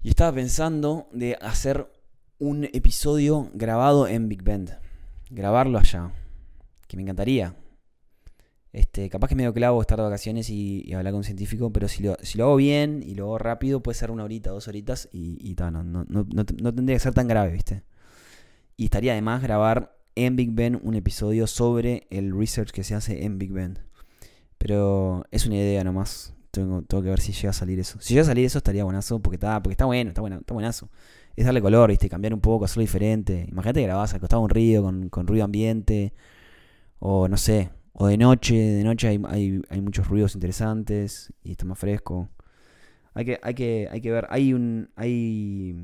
Y 0.00 0.08
estaba 0.08 0.32
pensando 0.32 1.08
de 1.12 1.36
hacer 1.40 1.92
un 2.38 2.64
episodio 2.64 3.50
grabado 3.52 4.08
en 4.08 4.28
Big 4.28 4.42
Bend. 4.42 4.78
Grabarlo 5.30 5.78
allá. 5.78 6.12
Que 6.88 6.96
me 6.96 7.02
encantaría. 7.02 7.56
Este, 8.72 9.10
capaz 9.10 9.28
que 9.28 9.34
medio 9.34 9.52
clavo 9.52 9.80
estar 9.82 9.98
de 9.98 10.04
vacaciones 10.04 10.48
y, 10.48 10.92
hablar 10.94 11.12
con 11.12 11.18
un 11.18 11.24
científico, 11.24 11.70
pero 11.72 11.88
si 11.88 12.02
lo, 12.02 12.16
si 12.22 12.38
lo 12.38 12.44
hago 12.44 12.56
bien 12.56 13.02
y 13.06 13.14
lo 13.14 13.24
hago 13.24 13.38
rápido, 13.38 13.82
puede 13.82 13.98
ser 13.98 14.10
una 14.10 14.24
horita, 14.24 14.50
dos 14.50 14.66
horitas 14.66 15.10
y, 15.12 15.38
y 15.46 15.54
no, 15.54 15.70
no, 15.70 15.82
no, 15.82 16.04
no, 16.08 16.44
tendría 16.44 16.96
que 16.96 17.00
ser 17.00 17.12
tan 17.12 17.28
grave, 17.28 17.52
¿viste? 17.52 17.82
Y 18.78 18.84
estaría 18.84 19.12
además 19.12 19.42
grabar 19.42 20.01
en 20.14 20.36
Big 20.36 20.52
Ben 20.52 20.78
un 20.82 20.94
episodio 20.94 21.46
sobre 21.46 22.06
el 22.10 22.36
research 22.36 22.70
que 22.70 22.84
se 22.84 22.94
hace 22.94 23.24
en 23.24 23.38
Big 23.38 23.52
Ben. 23.52 23.78
Pero 24.58 25.24
es 25.30 25.46
una 25.46 25.56
idea 25.56 25.82
nomás. 25.84 26.34
Tengo, 26.50 26.84
que 26.86 27.08
ver 27.08 27.20
si 27.20 27.32
llega 27.32 27.50
a 27.50 27.54
salir 27.54 27.80
eso. 27.80 27.98
Si 28.00 28.12
llega 28.12 28.22
a 28.22 28.26
salir 28.26 28.44
eso 28.44 28.58
estaría 28.58 28.84
buenazo, 28.84 29.20
porque 29.20 29.36
está, 29.36 29.62
porque 29.62 29.72
está 29.72 29.86
bueno, 29.86 30.10
está 30.10 30.20
bueno, 30.20 30.36
está 30.36 30.52
buenazo. 30.52 30.90
Es 31.34 31.46
darle 31.46 31.62
color, 31.62 31.90
¿viste? 31.90 32.10
Cambiar 32.10 32.34
un 32.34 32.40
poco, 32.40 32.66
hacerlo 32.66 32.82
diferente. 32.82 33.46
Imagínate 33.50 33.80
que 33.80 33.86
grabás 33.86 34.12
al 34.12 34.20
costado 34.20 34.42
un 34.42 34.50
río 34.50 34.82
con, 34.82 35.08
con, 35.08 35.26
ruido 35.26 35.44
ambiente. 35.44 36.12
O 36.98 37.26
no 37.26 37.38
sé. 37.38 37.70
O 37.94 38.06
de 38.06 38.18
noche. 38.18 38.54
De 38.54 38.84
noche 38.84 39.08
hay, 39.08 39.20
hay, 39.28 39.62
hay 39.70 39.80
muchos 39.80 40.06
ruidos 40.08 40.34
interesantes. 40.34 41.32
Y 41.42 41.52
está 41.52 41.64
más 41.64 41.78
fresco. 41.78 42.28
Hay 43.14 43.24
que, 43.24 43.40
hay 43.42 43.54
que, 43.54 43.88
hay 43.90 44.00
que 44.02 44.12
ver. 44.12 44.26
Hay 44.30 44.52
un. 44.52 44.90
hay 44.94 45.74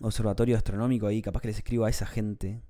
observatorio 0.00 0.56
astronómico 0.56 1.06
ahí. 1.06 1.20
Capaz 1.20 1.42
que 1.42 1.48
les 1.48 1.58
escribo 1.58 1.84
a 1.84 1.90
esa 1.90 2.06
gente 2.06 2.62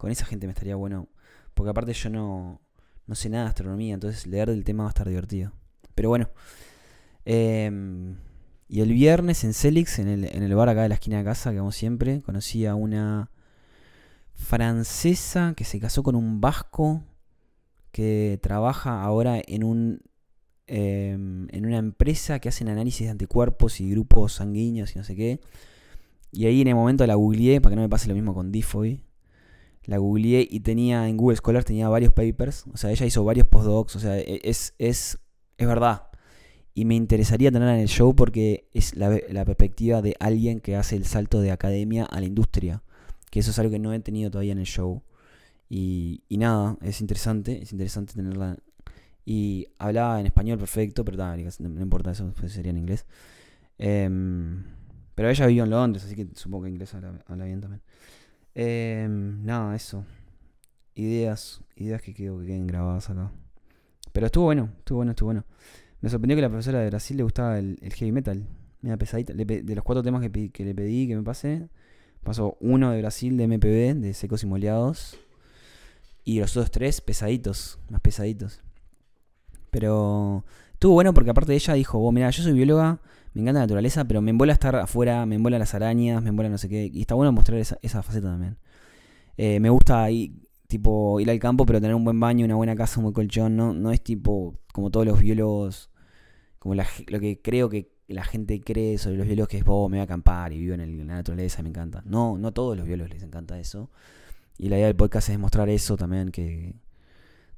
con 0.00 0.10
esa 0.10 0.24
gente 0.24 0.46
me 0.46 0.52
estaría 0.52 0.76
bueno. 0.76 1.08
Porque 1.52 1.70
aparte 1.70 1.92
yo 1.92 2.08
no, 2.08 2.62
no 3.06 3.14
sé 3.14 3.28
nada 3.28 3.44
de 3.44 3.48
astronomía, 3.50 3.92
entonces 3.92 4.26
leer 4.26 4.48
del 4.48 4.64
tema 4.64 4.84
va 4.84 4.88
a 4.88 4.92
estar 4.92 5.06
divertido. 5.06 5.52
Pero 5.94 6.08
bueno. 6.08 6.30
Em, 7.26 8.16
y 8.66 8.80
el 8.80 8.94
viernes 8.94 9.44
en 9.44 9.52
Celix, 9.52 9.98
en 9.98 10.08
el, 10.08 10.24
en 10.24 10.42
el 10.42 10.54
bar 10.54 10.70
acá 10.70 10.82
de 10.82 10.88
la 10.88 10.94
esquina 10.94 11.18
de 11.18 11.24
casa, 11.24 11.50
que 11.50 11.58
vamos 11.58 11.76
siempre, 11.76 12.22
conocí 12.22 12.64
a 12.64 12.74
una 12.74 13.30
francesa 14.32 15.52
que 15.54 15.64
se 15.64 15.78
casó 15.78 16.02
con 16.02 16.14
un 16.14 16.40
vasco 16.40 17.02
que 17.92 18.38
trabaja 18.42 19.02
ahora 19.02 19.42
en 19.46 19.64
un 19.64 20.00
em, 20.66 21.46
en 21.50 21.66
una 21.66 21.76
empresa 21.76 22.38
que 22.38 22.48
hacen 22.48 22.68
análisis 22.68 23.06
de 23.06 23.10
anticuerpos 23.10 23.80
y 23.82 23.90
grupos 23.90 24.32
sanguíneos 24.32 24.94
y 24.96 24.98
no 24.98 25.04
sé 25.04 25.14
qué. 25.14 25.40
Y 26.32 26.46
ahí 26.46 26.62
en 26.62 26.68
el 26.68 26.74
momento 26.74 27.06
la 27.06 27.16
googleé 27.16 27.60
para 27.60 27.72
que 27.72 27.76
no 27.76 27.82
me 27.82 27.88
pase 27.90 28.08
lo 28.08 28.14
mismo 28.14 28.34
con 28.34 28.50
Difoy 28.50 29.04
la 29.84 29.98
googleé 29.98 30.46
y 30.48 30.60
tenía 30.60 31.08
en 31.08 31.16
Google 31.16 31.36
Scholar 31.36 31.64
tenía 31.64 31.88
varios 31.88 32.12
papers, 32.12 32.64
o 32.72 32.76
sea, 32.76 32.90
ella 32.90 33.06
hizo 33.06 33.24
varios 33.24 33.46
postdocs, 33.46 33.96
o 33.96 34.00
sea, 34.00 34.18
e, 34.18 34.40
es, 34.44 34.74
es, 34.78 35.18
es 35.58 35.66
verdad. 35.66 36.04
Y 36.74 36.84
me 36.84 36.94
interesaría 36.94 37.50
tenerla 37.50 37.74
en 37.74 37.80
el 37.80 37.88
show 37.88 38.14
porque 38.14 38.68
es 38.72 38.94
la, 38.94 39.10
perspectiva 39.44 40.02
de 40.02 40.14
alguien 40.20 40.60
que 40.60 40.76
hace 40.76 40.96
el 40.96 41.04
salto 41.04 41.40
de 41.40 41.50
academia 41.50 42.04
a 42.04 42.20
la 42.20 42.26
industria, 42.26 42.82
que 43.30 43.40
eso 43.40 43.50
es 43.50 43.58
algo 43.58 43.72
que 43.72 43.78
no 43.78 43.92
he 43.92 44.00
tenido 44.00 44.30
todavía 44.30 44.52
en 44.52 44.58
el 44.58 44.66
show. 44.66 45.02
Y, 45.68 46.22
y 46.28 46.38
nada, 46.38 46.76
es 46.82 47.00
interesante, 47.00 47.62
es 47.62 47.72
interesante 47.72 48.14
tenerla. 48.14 48.56
Y 49.24 49.68
hablaba 49.78 50.20
en 50.20 50.26
español 50.26 50.58
perfecto, 50.58 51.04
pero 51.04 51.18
no, 51.18 51.80
importa, 51.82 52.12
eso 52.12 52.32
sería 52.46 52.70
en 52.70 52.78
inglés. 52.78 53.04
Em, 53.78 54.64
pero 55.14 55.28
ella 55.28 55.46
vivió 55.46 55.64
en 55.64 55.70
Londres, 55.70 56.04
así 56.04 56.14
que 56.14 56.28
supongo 56.34 56.64
que 56.64 56.70
inglés 56.70 56.94
habla 56.94 57.44
bien 57.44 57.60
también. 57.60 57.82
Eh, 58.54 59.06
nada, 59.08 59.74
eso. 59.74 60.04
Ideas, 60.94 61.62
ideas 61.76 62.02
que, 62.02 62.14
quiero 62.14 62.38
que 62.38 62.46
queden 62.46 62.66
grabadas 62.66 63.10
acá. 63.10 63.32
Pero 64.12 64.26
estuvo 64.26 64.44
bueno, 64.44 64.70
estuvo 64.78 64.96
bueno, 64.98 65.12
estuvo 65.12 65.28
bueno. 65.28 65.44
Me 66.00 66.08
sorprendió 66.08 66.36
que 66.36 66.42
la 66.42 66.48
profesora 66.48 66.80
de 66.80 66.90
Brasil 66.90 67.16
le 67.16 67.22
gustaba 67.22 67.58
el, 67.58 67.78
heavy 67.80 68.12
metal. 68.12 68.46
Mira, 68.82 68.96
pesadita. 68.96 69.34
de 69.34 69.74
los 69.74 69.84
cuatro 69.84 70.02
temas 70.02 70.22
que, 70.22 70.50
que, 70.50 70.64
le 70.64 70.74
pedí 70.74 71.06
que 71.06 71.16
me 71.16 71.22
pase, 71.22 71.68
pasó 72.22 72.56
uno 72.60 72.90
de 72.90 73.00
Brasil 73.00 73.36
de 73.36 73.46
MPB, 73.46 74.00
de 74.00 74.14
secos 74.14 74.42
y 74.42 74.46
moleados. 74.46 75.18
Y 76.24 76.40
los 76.40 76.56
otros 76.56 76.70
tres 76.70 77.00
pesaditos, 77.00 77.78
más 77.88 78.00
pesaditos. 78.00 78.62
Pero 79.70 80.44
estuvo 80.72 80.94
bueno 80.94 81.14
porque 81.14 81.30
aparte 81.30 81.52
de 81.52 81.56
ella 81.56 81.74
dijo, 81.74 81.98
vos, 81.98 82.12
mira, 82.12 82.30
yo 82.30 82.42
soy 82.42 82.52
bióloga, 82.52 83.00
me 83.32 83.42
encanta 83.42 83.60
la 83.60 83.64
naturaleza, 83.64 84.04
pero 84.06 84.20
me 84.22 84.30
embola 84.30 84.52
estar 84.52 84.74
afuera, 84.76 85.24
me 85.26 85.36
embola 85.36 85.58
las 85.58 85.74
arañas, 85.74 86.22
me 86.22 86.30
embola 86.30 86.48
no 86.48 86.58
sé 86.58 86.68
qué. 86.68 86.90
Y 86.92 87.00
está 87.02 87.14
bueno 87.14 87.32
mostrar 87.32 87.58
esa, 87.58 88.02
faceta 88.02 88.28
también. 88.28 88.58
Eh, 89.36 89.60
me 89.60 89.70
gusta 89.70 90.10
ir, 90.10 90.32
tipo, 90.66 91.20
ir 91.20 91.30
al 91.30 91.38
campo, 91.38 91.64
pero 91.66 91.80
tener 91.80 91.94
un 91.94 92.04
buen 92.04 92.18
baño, 92.18 92.44
una 92.44 92.56
buena 92.56 92.74
casa, 92.76 92.98
un 92.98 93.04
buen 93.04 93.14
colchón. 93.14 93.56
No, 93.56 93.72
no 93.72 93.92
es 93.92 94.02
tipo 94.02 94.58
como 94.72 94.90
todos 94.90 95.06
los 95.06 95.20
biólogos, 95.20 95.90
como 96.58 96.74
lo 96.74 97.20
que 97.20 97.40
creo 97.42 97.68
que 97.68 97.92
la 98.08 98.24
gente 98.24 98.60
cree 98.60 98.98
sobre 98.98 99.16
los 99.16 99.26
biólogos 99.26 99.48
que 99.48 99.58
es, 99.58 99.64
vos 99.64 99.88
me 99.88 99.98
voy 99.98 100.00
a 100.00 100.04
acampar 100.04 100.52
y 100.52 100.58
vivo 100.58 100.74
en, 100.74 101.06
la 101.06 101.14
naturaleza, 101.14 101.62
me 101.62 101.68
encanta. 101.68 102.02
No, 102.04 102.36
no 102.38 102.48
a 102.48 102.52
todos 102.52 102.76
los 102.76 102.86
biólogos 102.86 103.12
les 103.12 103.22
encanta 103.22 103.58
eso. 103.58 103.90
Y 104.58 104.68
la 104.68 104.76
idea 104.76 104.86
del 104.88 104.96
podcast 104.96 105.28
es 105.28 105.38
mostrar 105.38 105.68
eso 105.68 105.96
también, 105.96 106.30
que 106.30 106.74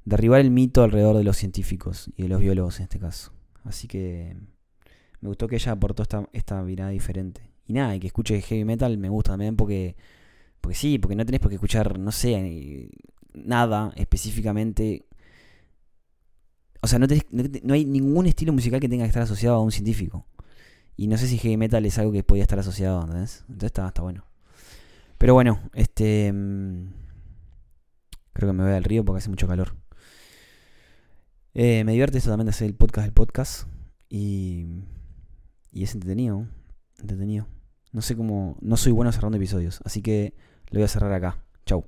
derribar 0.05 0.41
el 0.41 0.51
mito 0.51 0.83
alrededor 0.83 1.17
de 1.17 1.23
los 1.23 1.37
científicos 1.37 2.11
y 2.15 2.23
de 2.23 2.29
los 2.29 2.39
biólogos 2.39 2.79
en 2.79 2.83
este 2.83 2.99
caso. 2.99 3.33
Así 3.63 3.87
que 3.87 4.37
me 5.23 5.29
gustó 5.29 5.47
que 5.47 5.55
ella 5.55 5.71
aportó 5.71 6.03
esta, 6.03 6.27
esta 6.33 6.61
mirada 6.63 6.89
diferente. 6.89 7.49
Y 7.65 7.71
nada, 7.71 7.95
y 7.95 8.01
que 8.01 8.07
escuche 8.07 8.41
heavy 8.41 8.65
metal 8.65 8.97
me 8.97 9.07
gusta 9.07 9.31
también 9.31 9.55
porque, 9.55 9.95
porque 10.59 10.75
sí, 10.75 10.99
porque 10.99 11.15
no 11.15 11.25
tenés 11.25 11.39
por 11.39 11.47
qué 11.49 11.55
escuchar, 11.55 11.97
no 11.97 12.11
sé, 12.11 12.89
nada 13.33 13.93
específicamente. 13.95 15.05
O 16.81 16.87
sea, 16.87 16.99
no, 16.99 17.07
no, 17.31 17.73
hay 17.73 17.85
ningún 17.85 18.25
estilo 18.25 18.51
musical 18.51 18.81
que 18.81 18.89
tenga 18.89 19.05
que 19.05 19.07
estar 19.07 19.23
asociado 19.23 19.55
a 19.55 19.61
un 19.61 19.71
científico. 19.71 20.27
Y 20.97 21.07
no 21.07 21.17
sé 21.17 21.27
si 21.27 21.37
heavy 21.37 21.55
metal 21.55 21.85
es 21.85 21.97
algo 21.97 22.11
que 22.11 22.23
podía 22.23 22.43
estar 22.43 22.59
asociado, 22.59 23.01
¿entendés? 23.01 23.45
Entonces 23.47 23.67
está, 23.67 23.87
está 23.87 24.01
bueno. 24.01 24.25
Pero 25.17 25.35
bueno, 25.35 25.61
este... 25.73 26.33
Mm, 26.33 26.89
creo 28.33 28.49
que 28.49 28.53
me 28.53 28.63
voy 28.63 28.73
al 28.73 28.83
río 28.83 29.05
porque 29.05 29.19
hace 29.19 29.29
mucho 29.29 29.47
calor. 29.47 29.73
Eh, 31.53 31.85
me 31.85 31.93
divierte 31.93 32.17
eso 32.17 32.29
también 32.29 32.47
de 32.47 32.49
hacer 32.49 32.67
el 32.67 32.75
podcast 32.75 33.05
del 33.05 33.13
podcast. 33.13 33.67
Y 34.09 34.83
y 35.73 35.83
es 35.83 35.93
entretenido. 35.93 36.47
Entretenido. 36.99 37.47
No 37.91 38.01
sé 38.01 38.15
cómo. 38.15 38.57
No 38.61 38.77
soy 38.77 38.91
bueno 38.91 39.11
cerrando 39.11 39.37
episodios. 39.37 39.81
Así 39.83 40.01
que 40.01 40.35
lo 40.69 40.79
voy 40.79 40.83
a 40.83 40.87
cerrar 40.87 41.11
acá. 41.11 41.43
Chau. 41.65 41.85